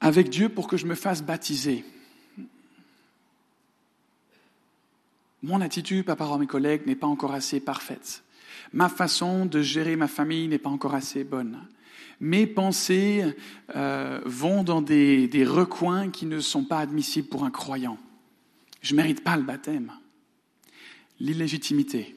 avec 0.00 0.30
Dieu 0.30 0.48
pour 0.48 0.68
que 0.68 0.76
je 0.76 0.86
me 0.86 0.94
fasse 0.94 1.22
baptiser. 1.22 1.84
Mon 5.42 5.60
attitude 5.60 6.06
par 6.06 6.16
rapport 6.16 6.34
à 6.36 6.38
mes 6.38 6.46
collègues 6.46 6.86
n'est 6.86 6.94
pas 6.94 7.06
encore 7.06 7.34
assez 7.34 7.60
parfaite. 7.60 8.22
Ma 8.72 8.88
façon 8.88 9.44
de 9.44 9.60
gérer 9.60 9.96
ma 9.96 10.08
famille 10.08 10.48
n'est 10.48 10.58
pas 10.58 10.70
encore 10.70 10.94
assez 10.94 11.24
bonne. 11.24 11.60
Mes 12.20 12.46
pensées 12.46 13.36
euh, 13.74 14.20
vont 14.24 14.62
dans 14.62 14.80
des, 14.80 15.26
des 15.26 15.44
recoins 15.44 16.10
qui 16.10 16.26
ne 16.26 16.38
sont 16.38 16.64
pas 16.64 16.78
admissibles 16.78 17.28
pour 17.28 17.44
un 17.44 17.50
croyant. 17.50 17.98
Je 18.80 18.94
ne 18.94 18.98
mérite 18.98 19.24
pas 19.24 19.36
le 19.36 19.42
baptême. 19.42 19.92
L'illégitimité 21.18 22.16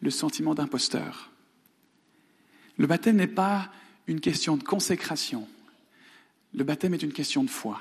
le 0.00 0.10
sentiment 0.10 0.54
d'imposteur. 0.54 1.30
Le 2.78 2.86
baptême 2.86 3.16
n'est 3.16 3.26
pas 3.26 3.70
une 4.06 4.20
question 4.20 4.56
de 4.56 4.62
consécration. 4.62 5.46
Le 6.54 6.64
baptême 6.64 6.94
est 6.94 7.02
une 7.02 7.12
question 7.12 7.44
de 7.44 7.50
foi. 7.50 7.80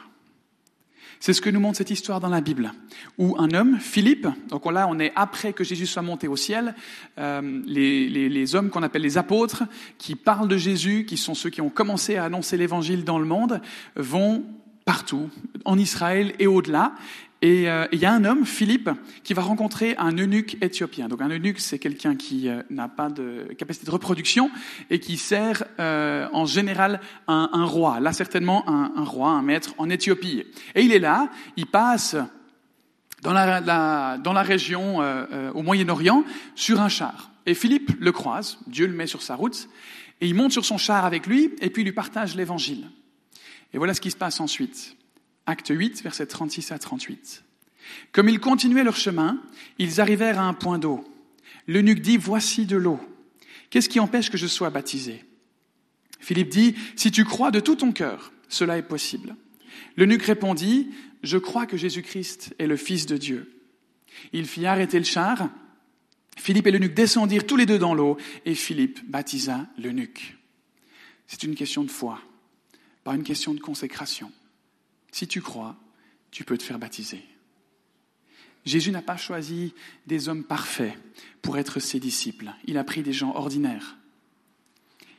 C'est 1.20 1.34
ce 1.34 1.42
que 1.42 1.50
nous 1.50 1.60
montre 1.60 1.78
cette 1.78 1.90
histoire 1.90 2.22
dans 2.22 2.30
la 2.30 2.40
Bible, 2.40 2.72
où 3.18 3.36
un 3.38 3.52
homme, 3.52 3.78
Philippe, 3.80 4.28
donc 4.48 4.66
là 4.72 4.88
on 4.90 5.00
est 5.00 5.12
après 5.16 5.52
que 5.52 5.66
Jésus 5.66 5.86
soit 5.86 6.02
monté 6.02 6.30
au 6.30 6.38
ciel, 6.38 6.76
euh, 7.18 7.62
les, 7.66 8.56
hommes 8.56 8.70
qu'on 8.70 8.84
appelle 8.84 9.02
les 9.02 9.18
apôtres, 9.18 9.64
qui 9.98 10.16
parlent 10.16 10.48
de 10.48 10.56
Jésus, 10.56 11.06
qui 11.06 11.18
sont 11.18 11.34
ceux 11.34 11.50
qui 11.50 11.60
ont 11.60 11.70
commencé 11.70 12.16
à 12.16 12.24
annoncer 12.26 12.56
l'évangile 12.56 13.04
dans 13.04 13.20
le 13.20 13.26
monde, 13.26 13.62
vont 13.98 14.46
partout, 14.86 15.30
en 15.66 15.78
Israël 15.78 16.34
et 16.40 16.48
au-delà, 16.48 16.94
et 17.42 17.70
euh, 17.70 17.88
il 17.94 18.00
y 18.00 18.06
a 18.06 18.12
un 18.12 18.26
homme, 18.26 18.46
Philippe, 18.46 18.90
qui 19.24 19.34
va 19.34 19.42
rencontrer 19.42 19.96
un 19.98 20.12
eunuque 20.18 20.58
éthiopien. 20.62 21.08
Donc 21.08 21.22
un 21.22 21.30
eunuque, 21.30 21.60
c'est 21.60 21.80
quelqu'un 21.80 22.16
qui 22.18 22.50
euh, 22.50 22.62
n'a 22.70 22.90
pas 22.90 23.10
de 23.10 23.48
capacité 23.58 23.86
de 23.86 23.92
reproduction 23.92 24.52
et 24.90 25.00
qui 25.00 25.16
sert 25.16 25.64
euh, 25.80 26.28
en 26.34 26.46
général 26.46 27.00
un, 27.28 27.50
un, 27.54 27.64
roi. 27.64 28.02
Là, 28.02 28.12
certainement 28.12 28.68
un, 28.68 28.92
un, 28.96 29.06
roi, 29.06 29.30
un 29.30 29.42
maître 29.42 29.74
en 29.78 29.90
Éthiopie. 29.90 30.44
Et 30.76 30.82
il 30.82 30.92
est 30.92 31.00
là, 31.00 31.30
il 31.56 31.66
passe 31.66 32.18
dans 33.22 33.32
la, 33.32 33.62
la 33.62 34.18
dans 34.18 34.34
la 34.34 34.44
région 34.44 35.02
euh, 35.02 35.52
au 35.54 35.62
Moyen-Orient 35.62 36.26
sur 36.56 36.82
un 36.82 36.90
char. 36.90 37.32
Et 37.46 37.54
Philippe 37.54 37.92
le 38.00 38.12
croise, 38.12 38.60
Dieu 38.68 38.86
le 38.86 38.94
met 38.94 39.08
sur 39.08 39.22
sa 39.22 39.36
route, 39.36 39.70
et 40.20 40.28
il 40.28 40.36
monte 40.36 40.52
sur 40.52 40.66
son 40.66 40.78
char 40.78 41.06
avec 41.06 41.26
lui, 41.26 41.52
et 41.62 41.70
puis 41.70 41.84
il 41.84 41.86
lui 41.86 41.94
partage 41.94 42.36
l'évangile. 42.36 42.90
Et 43.74 43.78
voilà 43.78 43.94
ce 43.94 44.02
qui 44.02 44.12
se 44.12 44.18
passe 44.18 44.42
ensuite. 44.42 44.98
Acte 45.50 45.70
8, 45.70 46.04
versets 46.04 46.28
36 46.28 46.72
à 46.72 46.78
38. 46.78 47.44
Comme 48.12 48.30
ils 48.30 48.40
continuaient 48.40 48.84
leur 48.84 48.96
chemin, 48.96 49.42
ils 49.80 50.00
arrivèrent 50.00 50.40
à 50.40 50.44
un 50.44 50.54
point 50.54 50.78
d'eau. 50.78 51.04
L'eunuque 51.68 52.02
dit, 52.02 52.18
Voici 52.18 52.68
de 52.68 52.78
l'eau. 52.78 53.00
Qu'est-ce 53.72 53.90
qui 53.90 54.00
empêche 54.00 54.30
que 54.30 54.38
je 54.38 54.46
sois 54.46 54.70
baptisé? 54.70 55.26
Philippe 56.20 56.50
dit, 56.50 56.76
Si 56.96 57.10
tu 57.10 57.26
crois 57.26 57.50
de 57.50 57.60
tout 57.60 57.76
ton 57.76 57.92
cœur, 57.92 58.32
cela 58.48 58.78
est 58.78 58.84
possible. 58.84 59.36
L'eunuque 59.98 60.22
répondit, 60.22 60.92
Je 61.24 61.40
crois 61.40 61.66
que 61.66 61.78
Jésus-Christ 61.78 62.54
est 62.60 62.68
le 62.68 62.78
Fils 62.78 63.08
de 63.08 63.18
Dieu. 63.18 63.52
Il 64.34 64.46
fit 64.46 64.68
arrêter 64.68 65.00
le 65.00 65.06
char. 65.06 65.50
Philippe 66.38 66.68
et 66.68 66.72
l'eunuque 66.72 66.94
descendirent 66.94 67.48
tous 67.48 67.58
les 67.58 67.66
deux 67.66 67.80
dans 67.80 67.96
l'eau 67.96 68.18
et 68.46 68.54
Philippe 68.54 69.00
baptisa 69.10 69.66
l'eunuque. 69.80 70.38
C'est 71.26 71.42
une 71.42 71.56
question 71.56 71.84
de 71.84 71.92
foi, 71.92 72.22
pas 73.04 73.16
une 73.16 73.24
question 73.24 73.56
de 73.56 73.60
consécration. 73.60 74.32
Si 75.12 75.28
tu 75.28 75.42
crois, 75.42 75.76
tu 76.32 76.44
peux 76.44 76.58
te 76.58 76.64
faire 76.64 76.80
baptiser. 76.80 77.24
Jésus 78.66 78.92
n'a 78.92 79.02
pas 79.02 79.18
choisi 79.18 79.74
des 80.06 80.30
hommes 80.30 80.44
parfaits 80.44 80.94
pour 81.42 81.58
être 81.58 81.80
ses 81.80 82.00
disciples. 82.00 82.52
Il 82.66 82.78
a 82.78 82.84
pris 82.84 83.02
des 83.04 83.14
gens 83.14 83.34
ordinaires. 83.36 83.98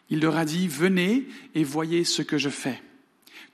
Il 0.08 0.20
leur 0.20 0.36
a 0.36 0.44
dit, 0.44 0.68
venez 0.68 1.26
et 1.54 1.64
voyez 1.64 2.04
ce 2.04 2.22
que 2.22 2.38
je 2.38 2.48
fais. 2.48 2.82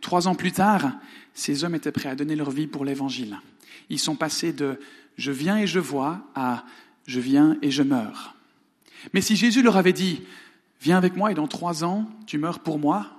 Trois 0.00 0.28
ans 0.28 0.34
plus 0.34 0.52
tard, 0.52 0.92
ces 1.34 1.64
hommes 1.64 1.74
étaient 1.74 1.92
prêts 1.92 2.08
à 2.08 2.14
donner 2.14 2.36
leur 2.36 2.50
vie 2.50 2.66
pour 2.66 2.84
l'Évangile. 2.84 3.40
Ils 3.88 3.98
sont 3.98 4.16
passés 4.16 4.52
de 4.52 4.80
je 5.16 5.32
viens 5.32 5.58
et 5.58 5.66
je 5.66 5.78
vois 5.78 6.26
à 6.34 6.64
je 7.06 7.20
viens 7.20 7.56
et 7.62 7.70
je 7.70 7.82
meurs. 7.82 8.34
Mais 9.12 9.20
si 9.20 9.36
Jésus 9.36 9.62
leur 9.62 9.76
avait 9.76 9.92
dit, 9.92 10.22
viens 10.80 10.96
avec 10.96 11.16
moi 11.16 11.30
et 11.30 11.34
dans 11.34 11.46
trois 11.46 11.84
ans, 11.84 12.08
tu 12.26 12.38
meurs 12.38 12.60
pour 12.60 12.78
moi, 12.78 13.15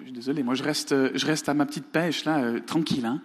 je 0.00 0.04
suis 0.04 0.12
désolé, 0.12 0.42
moi 0.42 0.54
je 0.54 0.62
reste, 0.62 1.48
à 1.48 1.54
ma 1.54 1.66
petite 1.66 1.86
pêche 1.86 2.24
là, 2.24 2.38
euh, 2.38 2.60
tranquille. 2.60 3.04
Hein. 3.04 3.20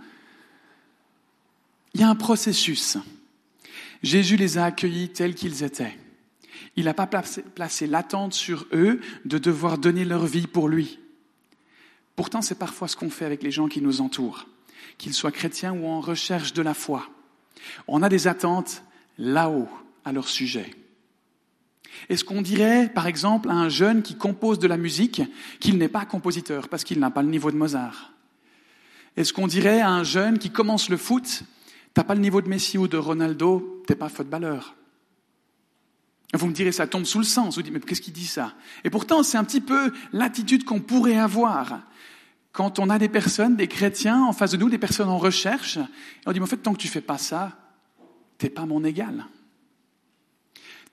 Il 1.93 2.01
y 2.01 2.03
a 2.03 2.09
un 2.09 2.15
processus. 2.15 2.97
Jésus 4.03 4.35
les 4.35 4.57
a 4.57 4.65
accueillis 4.65 5.09
tels 5.09 5.35
qu'ils 5.35 5.63
étaient. 5.63 5.97
Il 6.75 6.85
n'a 6.85 6.93
pas 6.93 7.07
placé 7.07 7.87
l'attente 7.87 8.33
sur 8.33 8.67
eux 8.73 8.99
de 9.23 9.37
devoir 9.37 9.77
donner 9.77 10.03
leur 10.03 10.25
vie 10.25 10.47
pour 10.47 10.67
lui. 10.67 10.99
Pourtant, 12.17 12.41
c'est 12.41 12.59
parfois 12.59 12.89
ce 12.89 12.97
qu'on 12.97 13.09
fait 13.09 13.25
avec 13.25 13.41
les 13.41 13.51
gens 13.51 13.67
qui 13.67 13.81
nous 13.81 14.01
entourent, 14.01 14.45
qu'ils 14.97 15.13
soient 15.13 15.31
chrétiens 15.31 15.73
ou 15.73 15.87
en 15.87 16.01
recherche 16.01 16.51
de 16.51 16.61
la 16.61 16.73
foi. 16.73 17.09
On 17.87 18.03
a 18.03 18.09
des 18.09 18.27
attentes 18.27 18.83
là-haut 19.17 19.69
à 20.03 20.11
leur 20.11 20.27
sujet. 20.27 20.69
Est-ce 22.09 22.23
qu'on 22.23 22.41
dirait, 22.41 22.89
par 22.89 23.07
exemple, 23.07 23.49
à 23.49 23.53
un 23.53 23.69
jeune 23.69 24.01
qui 24.01 24.15
compose 24.15 24.59
de 24.59 24.67
la 24.67 24.77
musique 24.77 25.21
qu'il 25.59 25.77
n'est 25.77 25.89
pas 25.89 26.05
compositeur 26.05 26.69
parce 26.69 26.83
qu'il 26.83 26.99
n'a 26.99 27.11
pas 27.11 27.21
le 27.21 27.29
niveau 27.29 27.51
de 27.51 27.57
Mozart? 27.57 28.13
Est-ce 29.17 29.33
qu'on 29.33 29.47
dirait 29.47 29.81
à 29.81 29.89
un 29.89 30.03
jeune 30.03 30.39
qui 30.39 30.49
commence 30.49 30.89
le 30.89 30.97
foot, 30.97 31.43
t'as 31.93 32.03
pas 32.03 32.15
le 32.15 32.21
niveau 32.21 32.41
de 32.41 32.49
Messi 32.49 32.77
ou 32.77 32.87
de 32.87 32.97
Ronaldo, 32.97 33.83
t'es 33.87 33.95
pas 33.95 34.09
footballeur? 34.09 34.75
Vous 36.33 36.47
me 36.47 36.53
direz, 36.53 36.71
ça 36.71 36.87
tombe 36.87 37.05
sous 37.05 37.19
le 37.19 37.23
sens. 37.23 37.55
Vous 37.55 37.61
dites, 37.61 37.73
mais 37.73 37.79
qu'est-ce 37.79 38.01
qu'il 38.01 38.13
dit 38.13 38.25
ça? 38.25 38.53
Et 38.83 38.89
pourtant, 38.89 39.23
c'est 39.23 39.37
un 39.37 39.43
petit 39.43 39.61
peu 39.61 39.93
l'attitude 40.11 40.65
qu'on 40.65 40.81
pourrait 40.81 41.17
avoir 41.17 41.81
quand 42.51 42.79
on 42.79 42.89
a 42.89 42.97
des 42.97 43.09
personnes, 43.09 43.55
des 43.55 43.67
chrétiens 43.67 44.23
en 44.23 44.33
face 44.33 44.51
de 44.51 44.57
nous, 44.57 44.69
des 44.69 44.77
personnes 44.77 45.09
en 45.09 45.17
recherche. 45.17 45.77
Et 45.77 45.81
on 46.25 46.31
dit, 46.31 46.39
mais 46.39 46.45
en 46.45 46.47
fait, 46.47 46.57
tant 46.57 46.73
que 46.73 46.79
tu 46.79 46.87
fais 46.87 47.01
pas 47.01 47.17
ça, 47.17 47.51
t'es 48.37 48.49
pas 48.49 48.65
mon 48.65 48.83
égal. 48.83 49.25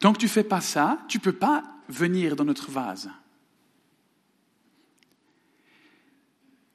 Tant 0.03 0.13
que 0.13 0.19
tu 0.19 0.27
fais 0.27 0.43
pas 0.43 0.61
ça, 0.61 0.99
tu 1.07 1.21
peux 1.21 1.33
pas 1.33 1.63
venir 1.89 2.35
dans 2.35 2.45
notre 2.45 2.73
vase. 2.73 3.09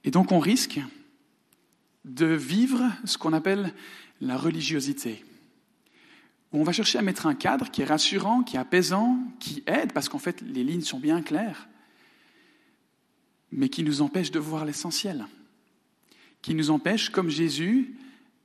Et 0.06 0.12
donc 0.12 0.32
on 0.32 0.40
risque 0.40 0.80
de 2.06 2.28
vivre 2.28 2.90
ce 3.04 3.18
qu'on 3.18 3.34
appelle 3.34 3.74
la 4.22 4.38
religiosité. 4.38 5.26
Où 6.54 6.62
on 6.62 6.64
va 6.64 6.72
chercher 6.72 7.00
à 7.00 7.02
mettre 7.02 7.28
un 7.28 7.36
cadre 7.36 7.70
qui 7.70 7.82
est 7.82 7.86
rassurant, 7.86 8.44
qui 8.44 8.56
est 8.56 8.60
apaisant, 8.60 9.20
qui 9.42 9.62
aide, 9.68 9.92
parce 9.92 10.08
qu'en 10.08 10.20
fait 10.20 10.40
les 10.40 10.64
lignes 10.64 10.80
sont 10.80 11.02
bien 11.02 11.22
claires, 11.22 11.68
mais 13.52 13.68
qui 13.68 13.84
nous 13.84 14.02
empêche 14.02 14.32
de 14.32 14.40
voir 14.40 14.64
l'essentiel, 14.64 15.28
qui 16.42 16.56
nous 16.56 16.70
empêche, 16.70 17.10
comme 17.10 17.30
Jésus, 17.30 17.94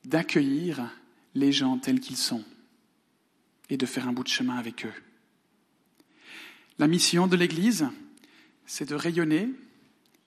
d'accueillir 0.05 0.91
les 1.37 1.53
gens 1.53 1.79
tels 1.79 2.01
qu'ils 2.01 2.17
sont 2.17 2.43
et 3.73 3.79
de 3.79 3.87
faire 3.87 4.07
un 4.07 4.13
bout 4.13 4.23
de 4.23 4.29
chemin 4.29 4.57
avec 4.57 4.85
eux. 4.85 4.93
La 6.79 6.87
mission 6.87 7.27
de 7.27 7.37
l'Église, 7.37 7.89
c'est 8.67 8.91
de 8.91 8.95
rayonner, 8.95 9.49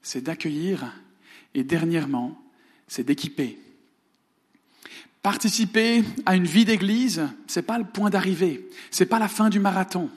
c'est 0.01 0.21
d'accueillir 0.21 0.99
et 1.53 1.63
dernièrement, 1.63 2.41
c'est 2.87 3.03
d'équiper. 3.03 3.59
Participer 5.21 6.03
à 6.25 6.35
une 6.35 6.47
vie 6.47 6.65
d'église, 6.65 7.27
c'est 7.45 7.61
pas 7.61 7.77
le 7.77 7.85
point 7.85 8.09
d'arrivée, 8.09 8.67
c'est 8.89 9.05
pas 9.05 9.19
la 9.19 9.27
fin 9.27 9.49
du 9.49 9.59
marathon. 9.59 10.09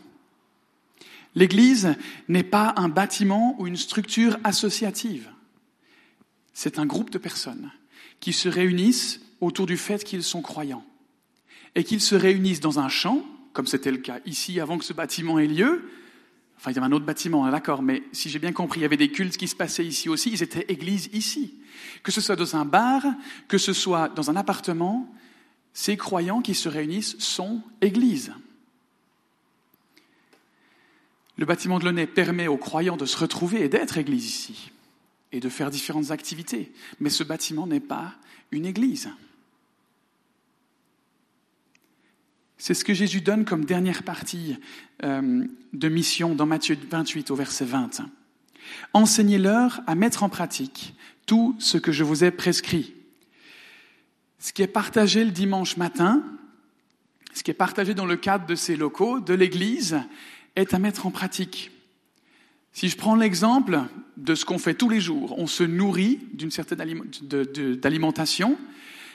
L'église 1.35 1.97
n'est 2.29 2.43
pas 2.43 2.73
un 2.77 2.89
bâtiment 2.89 3.57
ou 3.59 3.67
une 3.67 3.77
structure 3.77 4.39
associative. 4.43 5.31
C'est 6.55 6.79
un 6.79 6.87
groupe 6.87 7.11
de 7.11 7.19
personnes 7.19 7.73
qui 8.21 8.33
se 8.33 8.49
réunissent 8.49 9.21
autour 9.43 9.67
du 9.67 9.77
fait 9.77 10.03
qu'ils 10.03 10.25
sont 10.25 10.41
croyants 10.41 10.87
et 11.75 11.85
qu'ils 11.85 12.01
se 12.01 12.15
réunissent 12.15 12.61
dans 12.61 12.79
un 12.79 12.89
champ, 12.89 13.25
comme 13.53 13.67
c'était 13.67 13.91
le 13.91 13.99
cas 13.99 14.21
ici 14.27 14.61
avant 14.61 14.79
que 14.79 14.85
ce 14.85 14.93
bâtiment 14.93 15.39
ait 15.39 15.47
lieu. 15.47 15.89
Enfin, 16.57 16.73
il 16.73 16.75
y 16.75 16.79
avait 16.79 16.87
un 16.87 16.93
autre 16.93 17.05
bâtiment, 17.05 17.45
hein, 17.45 17.53
d'accord, 17.53 17.83
mais 17.83 18.03
si 18.13 18.31
j'ai 18.31 18.41
bien 18.41 18.53
compris, 18.53 18.81
il 18.81 18.83
y 18.83 18.87
avait 18.87 18.97
des 18.97 19.11
cultes 19.11 19.37
qui 19.37 19.47
se 19.47 19.55
passaient 19.55 19.85
ici 19.85 20.09
aussi, 20.09 20.31
ils 20.31 20.43
étaient 20.43 20.67
églises 20.69 21.09
ici. 21.13 21.55
Que 22.03 22.11
ce 22.11 22.21
soit 22.21 22.37
dans 22.37 22.57
un 22.57 22.65
bar, 22.65 23.03
que 23.47 23.59
ce 23.59 23.73
soit 23.73 24.09
dans 24.09 24.31
un 24.31 24.37
appartement, 24.37 25.13
ces 25.73 25.97
croyants 25.97 26.43
qui 26.43 26.55
se 26.55 26.69
réunissent 26.69 27.17
sont 27.19 27.63
églises. 27.81 28.33
Le 31.37 31.47
bâtiment 31.47 31.79
de 31.79 31.85
Launay 31.85 32.09
permet 32.09 32.49
aux 32.49 32.57
croyants 32.57 32.97
de 32.97 33.07
se 33.07 33.17
retrouver 33.17 33.63
et 33.63 33.69
d'être 33.69 33.97
église 33.97 34.27
ici, 34.27 34.73
et 35.31 35.39
de 35.39 35.49
faire 35.49 35.71
différentes 35.71 36.11
activités. 36.11 36.73
Mais 36.99 37.11
ce 37.11 37.23
bâtiment 37.23 37.69
n'est 37.69 37.79
pas 37.79 38.15
une 38.51 38.67
église. 38.67 39.09
C'est 42.59 42.75
ce 42.75 42.85
que 42.85 42.93
Jésus 42.93 43.21
donne 43.21 43.45
comme 43.45 43.65
dernière 43.65 44.03
partie 44.03 44.57
euh, 45.05 45.45
de 45.73 45.89
mission 45.89 46.35
dans 46.35 46.45
Matthieu 46.45 46.77
28 46.91 47.31
au 47.31 47.37
verset 47.37 47.65
20. 47.65 48.01
Enseignez-leur 48.93 49.81
à 49.87 49.95
mettre 49.95 50.25
en 50.25 50.29
pratique 50.29 50.95
tout 51.25 51.55
ce 51.61 51.79
que 51.79 51.93
je 51.93 52.03
vous 52.03 52.25
ai 52.25 52.33
prescrit. 52.33 52.95
Ce 54.41 54.53
qui 54.53 54.63
est 54.63 54.67
partagé 54.67 55.25
le 55.25 55.31
dimanche 55.31 55.77
matin, 55.77 56.25
ce 57.33 57.45
qui 57.45 57.53
est 57.53 57.55
partagé 57.55 57.95
dans 57.95 58.07
le 58.07 58.17
cadre 58.17 58.47
de 58.47 58.57
ces 58.57 58.77
locaux, 58.77 59.21
de 59.21 59.35
l'Église, 59.35 60.01
est 60.57 60.75
à 60.75 60.81
mettre 60.81 61.07
en 61.07 61.13
pratique. 61.13 61.71
Si 62.73 62.89
je 62.89 62.97
prends 62.97 63.15
l'exemple 63.15 63.83
de 64.17 64.35
ce 64.35 64.45
qu'on 64.45 64.59
fait 64.59 64.75
tous 64.75 64.89
les 64.89 65.01
jours, 65.01 65.39
on 65.39 65.47
se 65.47 65.63
nourrit 65.63 66.19
d'une 66.33 66.51
certaine 66.51 66.81
alimentation, 67.85 68.59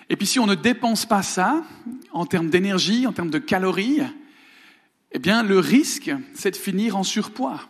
et 0.09 0.15
puis 0.15 0.27
si 0.27 0.39
on 0.39 0.45
ne 0.45 0.55
dépense 0.55 1.05
pas 1.05 1.23
ça, 1.23 1.63
en 2.11 2.25
termes 2.25 2.49
d'énergie, 2.49 3.07
en 3.07 3.13
termes 3.13 3.29
de 3.29 3.39
calories, 3.39 4.01
eh 5.11 5.19
bien 5.19 5.43
le 5.43 5.59
risque, 5.59 6.11
c'est 6.33 6.51
de 6.51 6.55
finir 6.55 6.97
en 6.97 7.03
surpoids. 7.03 7.61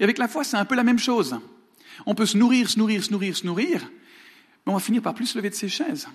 Et 0.00 0.04
avec 0.04 0.18
la 0.18 0.28
foi, 0.28 0.44
c'est 0.44 0.56
un 0.56 0.64
peu 0.64 0.74
la 0.74 0.84
même 0.84 0.98
chose. 0.98 1.38
On 2.06 2.14
peut 2.14 2.26
se 2.26 2.36
nourrir, 2.36 2.68
se 2.68 2.78
nourrir, 2.78 3.04
se 3.04 3.12
nourrir, 3.12 3.36
se 3.36 3.46
nourrir, 3.46 3.90
mais 4.66 4.72
on 4.72 4.74
va 4.74 4.80
finir 4.80 5.02
par 5.02 5.14
plus 5.14 5.26
se 5.26 5.38
lever 5.38 5.50
de 5.50 5.54
ses 5.54 5.68
chaises. 5.68 6.08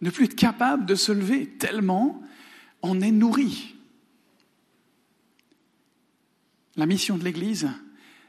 Ne 0.00 0.10
plus 0.10 0.26
être 0.26 0.36
capable 0.36 0.86
de 0.86 0.94
se 0.94 1.12
lever, 1.12 1.46
tellement 1.46 2.22
on 2.82 3.00
est 3.00 3.10
nourri. 3.10 3.74
La 6.76 6.86
mission 6.86 7.18
de 7.18 7.24
l'Église, 7.24 7.68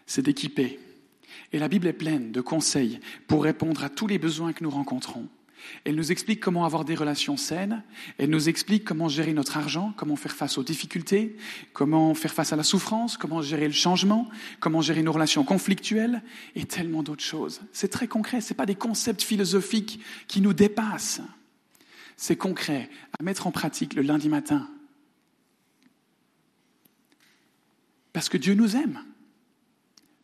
c'est 0.08 0.24
d'équiper. 0.24 0.80
Et 1.52 1.60
la 1.60 1.68
Bible 1.68 1.88
est 1.88 1.94
pleine 1.94 2.32
de 2.32 2.42
conseils 2.42 3.00
pour 3.28 3.44
répondre 3.44 3.84
à 3.84 3.90
tous 3.90 4.08
les 4.08 4.20
besoins 4.20 4.54
que 4.54 4.64
nous 4.64 4.70
rencontrons. 4.70 5.28
Elle 5.84 5.96
nous 5.96 6.12
explique 6.12 6.40
comment 6.40 6.66
avoir 6.66 6.86
des 6.86 6.96
relations 6.96 7.38
saines, 7.38 7.84
elle 8.18 8.30
nous 8.30 8.50
explique 8.50 8.86
comment 8.86 9.08
gérer 9.08 9.34
notre 9.34 9.58
argent, 9.58 9.94
comment 9.98 10.16
faire 10.16 10.36
face 10.36 10.58
aux 10.58 10.64
difficultés, 10.64 11.36
comment 11.74 12.14
faire 12.14 12.34
face 12.34 12.54
à 12.54 12.56
la 12.56 12.64
souffrance, 12.64 13.18
comment 13.18 13.42
gérer 13.42 13.68
le 13.68 13.74
changement, 13.74 14.30
comment 14.60 14.82
gérer 14.82 15.04
nos 15.04 15.12
relations 15.12 15.44
conflictuelles 15.44 16.22
et 16.56 16.66
tellement 16.66 17.04
d'autres 17.04 17.24
choses. 17.24 17.62
C'est 17.74 17.90
très 17.90 18.08
concret, 18.08 18.42
ce 18.42 18.54
pas 18.54 18.66
des 18.66 18.76
concepts 18.76 19.22
philosophiques 19.22 20.00
qui 20.28 20.42
nous 20.42 20.54
dépassent. 20.54 21.22
C'est 22.18 22.36
concret 22.36 22.90
à 23.20 23.24
mettre 23.24 23.48
en 23.48 23.52
pratique 23.52 23.94
le 23.94 24.02
lundi 24.02 24.30
matin. 24.30 24.68
Parce 28.12 28.28
que 28.28 28.38
Dieu 28.38 28.56
nous 28.56 28.76
aime. 28.76 29.00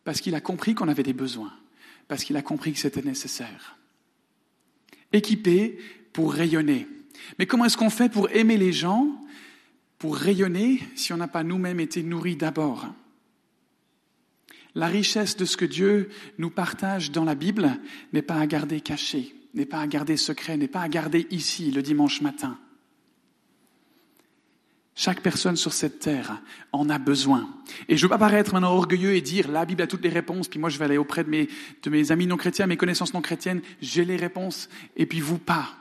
Parce 0.06 0.22
qu'il 0.22 0.36
a 0.36 0.40
compris 0.42 0.76
qu'on 0.76 0.88
avait 0.88 1.04
des 1.04 1.14
besoins. 1.14 1.52
Parce 2.08 2.24
qu'il 2.24 2.38
a 2.38 2.42
compris 2.42 2.72
que 2.72 2.80
c'était 2.80 3.02
nécessaire. 3.02 3.78
Équipé 5.12 5.78
pour 6.14 6.32
rayonner. 6.32 6.88
Mais 7.38 7.48
comment 7.48 7.66
est-ce 7.66 7.78
qu'on 7.78 7.90
fait 7.90 8.10
pour 8.10 8.30
aimer 8.30 8.56
les 8.56 8.72
gens, 8.72 9.20
pour 9.98 10.16
rayonner, 10.16 10.82
si 10.96 11.12
on 11.12 11.18
n'a 11.18 11.28
pas 11.28 11.44
nous-mêmes 11.44 11.80
été 11.80 12.04
nourris 12.04 12.36
d'abord? 12.36 12.88
La 14.76 14.88
richesse 14.88 15.38
de 15.38 15.46
ce 15.46 15.58
que 15.58 15.66
Dieu 15.66 16.10
nous 16.38 16.50
partage 16.50 17.12
dans 17.12 17.24
la 17.24 17.36
Bible 17.36 17.80
n'est 18.14 18.22
pas 18.22 18.36
à 18.36 18.46
garder 18.46 18.82
caché, 18.82 19.34
n'est 19.54 19.66
pas 19.66 19.80
à 19.80 19.88
garder 19.88 20.18
secret, 20.18 20.58
n'est 20.58 20.68
pas 20.68 20.82
à 20.82 20.90
garder 20.90 21.28
ici 21.32 21.72
le 21.72 21.82
dimanche 21.82 22.22
matin. 22.22 22.60
Chaque 24.98 25.22
personne 25.22 25.58
sur 25.58 25.74
cette 25.74 26.00
terre 26.00 26.42
en 26.72 26.90
a 26.90 26.98
besoin. 26.98 27.54
Et 27.90 27.98
je 27.98 28.04
veux 28.04 28.10
pas 28.10 28.18
paraître 28.18 28.54
maintenant 28.54 28.74
orgueilleux 28.74 29.14
et 29.14 29.22
dire 29.22 29.52
la 29.52 29.66
Bible 29.66 29.82
a 29.82 29.88
toutes 29.88 30.04
les 30.04 30.10
réponses, 30.10 30.48
puis 30.48 30.58
moi 30.58 30.70
je 30.70 30.80
vais 30.80 30.86
aller 30.86 30.98
auprès 30.98 31.26
de 31.26 31.30
mes, 31.30 31.50
de 31.84 31.90
mes 31.90 32.14
amis 32.14 32.28
non 32.28 32.38
chrétiens, 32.38 32.66
mes 32.66 32.78
connaissances 32.78 33.14
non 33.14 33.22
chrétiennes, 33.22 33.62
j'ai 33.82 34.06
les 34.06 34.16
réponses, 34.16 34.70
et 34.96 35.06
puis 35.06 35.20
vous 35.20 35.38
pas. 35.38 35.76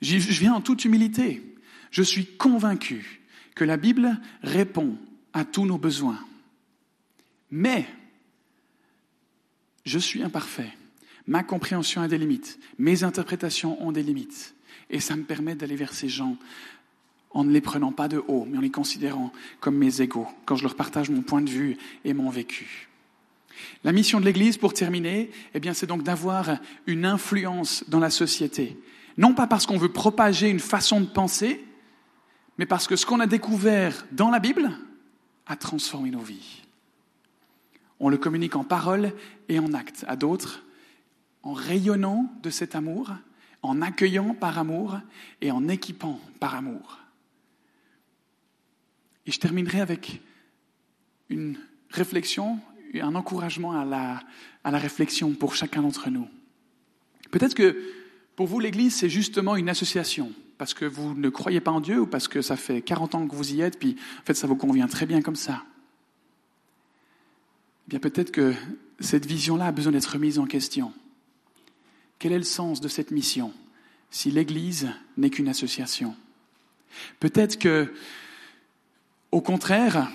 Je 0.00 0.16
viens 0.16 0.54
en 0.54 0.62
toute 0.62 0.86
humilité. 0.86 1.42
Je 1.90 2.02
suis 2.02 2.24
convaincu 2.24 3.20
que 3.54 3.64
la 3.64 3.76
Bible 3.76 4.18
répond 4.42 4.96
à 5.34 5.44
tous 5.44 5.66
nos 5.66 5.78
besoins. 5.78 6.24
Mais 7.50 7.86
je 9.84 9.98
suis 9.98 10.22
imparfait. 10.22 10.72
Ma 11.26 11.42
compréhension 11.42 12.00
a 12.00 12.08
des 12.08 12.18
limites. 12.18 12.58
Mes 12.78 13.04
interprétations 13.04 13.82
ont 13.82 13.92
des 13.92 14.02
limites. 14.02 14.54
Et 14.90 15.00
ça 15.00 15.16
me 15.16 15.24
permet 15.24 15.54
d'aller 15.54 15.76
vers 15.76 15.92
ces 15.92 16.08
gens 16.08 16.38
en 17.30 17.44
ne 17.44 17.52
les 17.52 17.60
prenant 17.60 17.92
pas 17.92 18.08
de 18.08 18.22
haut, 18.28 18.46
mais 18.48 18.58
en 18.58 18.62
les 18.62 18.70
considérant 18.70 19.32
comme 19.60 19.76
mes 19.76 20.00
égaux, 20.00 20.28
quand 20.44 20.56
je 20.56 20.62
leur 20.62 20.74
partage 20.74 21.10
mon 21.10 21.22
point 21.22 21.42
de 21.42 21.50
vue 21.50 21.76
et 22.04 22.14
mon 22.14 22.30
vécu. 22.30 22.88
La 23.84 23.92
mission 23.92 24.20
de 24.20 24.24
l'Église, 24.24 24.56
pour 24.56 24.72
terminer, 24.72 25.30
eh 25.54 25.60
bien, 25.60 25.74
c'est 25.74 25.86
donc 25.86 26.02
d'avoir 26.02 26.58
une 26.86 27.04
influence 27.04 27.84
dans 27.88 27.98
la 27.98 28.10
société. 28.10 28.76
Non 29.16 29.34
pas 29.34 29.46
parce 29.46 29.66
qu'on 29.66 29.78
veut 29.78 29.92
propager 29.92 30.48
une 30.48 30.60
façon 30.60 31.00
de 31.00 31.06
penser, 31.06 31.64
mais 32.56 32.66
parce 32.66 32.86
que 32.86 32.96
ce 32.96 33.06
qu'on 33.06 33.20
a 33.20 33.26
découvert 33.26 34.06
dans 34.12 34.30
la 34.30 34.38
Bible 34.38 34.70
a 35.46 35.56
transformé 35.56 36.10
nos 36.10 36.20
vies. 36.20 36.62
On 38.00 38.08
le 38.08 38.16
communique 38.18 38.56
en 38.56 38.64
parole 38.64 39.12
et 39.48 39.58
en 39.58 39.72
acte 39.72 40.04
à 40.06 40.16
d'autres, 40.16 40.64
en 41.42 41.52
rayonnant 41.52 42.32
de 42.42 42.50
cet 42.50 42.74
amour, 42.74 43.12
en 43.62 43.82
accueillant 43.82 44.34
par 44.34 44.58
amour 44.58 44.98
et 45.40 45.50
en 45.50 45.66
équipant 45.68 46.20
par 46.38 46.54
amour. 46.54 46.98
Et 49.28 49.30
je 49.30 49.38
terminerai 49.38 49.82
avec 49.82 50.22
une 51.28 51.58
réflexion, 51.90 52.58
un 52.94 53.14
encouragement 53.14 53.78
à 53.78 53.84
la, 53.84 54.22
à 54.64 54.70
la 54.70 54.78
réflexion 54.78 55.34
pour 55.34 55.54
chacun 55.54 55.82
d'entre 55.82 56.08
nous. 56.08 56.26
Peut-être 57.30 57.52
que 57.52 57.78
pour 58.36 58.46
vous, 58.46 58.58
l'Église, 58.58 58.96
c'est 58.96 59.10
justement 59.10 59.56
une 59.56 59.68
association, 59.68 60.32
parce 60.56 60.72
que 60.72 60.86
vous 60.86 61.12
ne 61.14 61.28
croyez 61.28 61.60
pas 61.60 61.70
en 61.70 61.82
Dieu 61.82 62.00
ou 62.00 62.06
parce 62.06 62.26
que 62.26 62.40
ça 62.40 62.56
fait 62.56 62.80
40 62.80 63.16
ans 63.16 63.28
que 63.28 63.36
vous 63.36 63.52
y 63.52 63.60
êtes, 63.60 63.78
puis 63.78 63.96
en 64.18 64.24
fait 64.24 64.32
ça 64.32 64.46
vous 64.46 64.56
convient 64.56 64.86
très 64.86 65.04
bien 65.04 65.20
comme 65.20 65.36
ça. 65.36 65.62
Eh 67.86 67.90
bien 67.90 67.98
peut-être 67.98 68.32
que 68.32 68.54
cette 68.98 69.26
vision-là 69.26 69.66
a 69.66 69.72
besoin 69.72 69.92
d'être 69.92 70.06
remise 70.06 70.38
en 70.38 70.46
question. 70.46 70.90
Quel 72.18 72.32
est 72.32 72.38
le 72.38 72.44
sens 72.44 72.80
de 72.80 72.88
cette 72.88 73.10
mission 73.10 73.52
si 74.10 74.30
l'Église 74.30 74.88
n'est 75.18 75.28
qu'une 75.28 75.48
association? 75.48 76.16
Peut-être 77.20 77.58
que 77.58 77.92
au 79.32 79.40
contraire, 79.40 80.10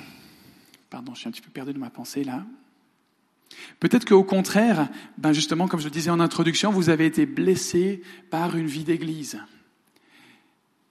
pardon, 0.90 1.14
je 1.14 1.20
suis 1.22 1.28
un 1.28 1.32
petit 1.32 1.42
peu 1.42 1.52
perdu 1.52 1.74
de 1.74 1.80
ma 1.80 1.90
pensée 1.90 2.24
là. 2.24 2.46
Peut-être 3.80 4.06
qu'au 4.06 4.24
contraire, 4.24 4.90
ben 5.18 5.34
justement, 5.34 5.68
comme 5.68 5.80
je 5.80 5.86
le 5.86 5.92
disais 5.92 6.10
en 6.10 6.20
introduction, 6.20 6.72
vous 6.72 6.90
avez 6.90 7.06
été 7.06 7.26
blessé 7.26 8.02
par 8.30 8.56
une 8.56 8.68
vie 8.68 8.84
d'église. 8.84 9.40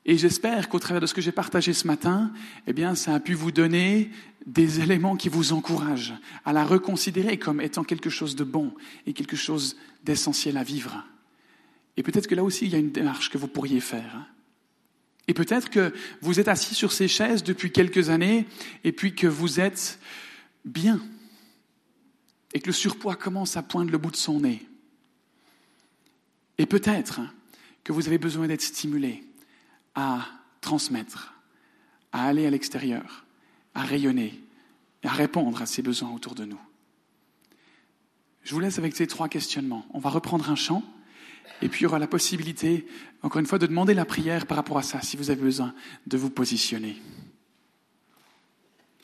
Et 0.05 0.19
j'espère 0.19 0.69
qu'au 0.69 0.81
travers 0.81 1.01
de 1.01 1.07
ce 1.07 1.15
que 1.15 1.21
j'ai 1.21 1.33
partagé 1.33 1.73
ce 1.73 1.87
matin, 1.87 2.33
eh 2.67 2.73
bien, 2.73 2.95
ça 2.95 3.15
a 3.15 3.21
pu 3.21 3.35
vous 3.35 3.53
donner 3.53 4.11
des 4.47 4.81
éléments 4.81 5.17
qui 5.17 5.29
vous 5.29 5.53
encouragent 5.53 6.15
à 6.45 6.53
la 6.53 6.65
reconsidérer 6.65 7.39
comme 7.39 7.61
étant 7.61 7.85
quelque 7.85 8.11
chose 8.11 8.35
de 8.35 8.43
bon 8.43 8.75
et 9.07 9.13
quelque 9.13 9.37
chose 9.37 9.77
d'essentiel 10.03 10.57
à 10.57 10.65
vivre. 10.65 11.05
Et 11.97 12.03
peut-être 12.03 12.27
que 12.27 12.35
là 12.35 12.43
aussi, 12.43 12.65
il 12.65 12.73
y 12.73 12.75
a 12.75 12.79
une 12.79 12.91
démarche 12.91 13.31
que 13.31 13.39
vous 13.39 13.47
pourriez 13.47 13.81
faire. 13.81 14.27
Et 15.29 15.35
peut-être 15.35 15.71
que 15.71 15.95
vous 16.21 16.41
êtes 16.41 16.49
assis 16.49 16.75
sur 16.75 16.93
ces 16.93 17.09
chaises 17.09 17.43
depuis 17.43 17.71
quelques 17.71 18.11
années 18.11 18.47
et 18.85 18.93
puis 18.93 19.15
que 19.15 19.27
vous 19.27 19.61
êtes 19.61 19.99
bien 20.65 21.01
et 22.55 22.61
que 22.61 22.67
le 22.67 22.73
surpoids 22.73 23.17
commence 23.17 23.57
à 23.57 23.63
poindre 23.63 23.91
le 23.91 23.99
bout 23.99 24.11
de 24.11 24.17
son 24.17 24.41
nez. 24.41 24.67
Et 26.59 26.67
peut-être 26.67 27.21
que 27.85 27.93
vous 27.93 28.07
avez 28.09 28.19
besoin 28.19 28.47
d'être 28.47 28.63
stimulé 28.63 29.25
à 29.95 30.27
transmettre, 30.61 31.35
à 32.13 32.27
aller 32.27 32.47
à 32.47 32.51
l'extérieur, 32.51 33.25
à 33.75 33.83
rayonner, 33.83 34.41
à 35.03 35.11
répondre 35.11 35.63
à 35.63 35.67
ces 35.67 35.83
besoins 35.83 36.13
autour 36.13 36.35
de 36.35 36.45
nous. 36.45 36.61
Je 38.43 38.55
vous 38.55 38.61
laisse 38.61 38.79
avec 38.79 38.95
ces 38.97 39.07
trois 39.07 39.29
questionnements. 39.29 39.87
On 39.91 39.99
va 39.99 40.11
reprendre 40.11 40.51
un 40.51 40.57
chant. 40.57 40.83
Et 41.63 41.69
puis 41.69 41.81
il 41.81 41.83
y 41.85 41.87
aura 41.87 41.99
la 41.99 42.07
possibilité, 42.07 42.87
encore 43.23 43.41
une 43.41 43.47
fois, 43.47 43.59
de 43.59 43.67
demander 43.67 43.95
la 43.95 44.05
prière 44.05 44.47
par 44.47 44.57
rapport 44.57 44.79
à 44.79 44.83
ça, 44.83 45.01
si 45.01 45.17
vous 45.17 45.31
avez 45.31 45.41
besoin 45.41 45.75
de 46.07 46.17
vous 46.17 46.31
positionner. 46.31 46.97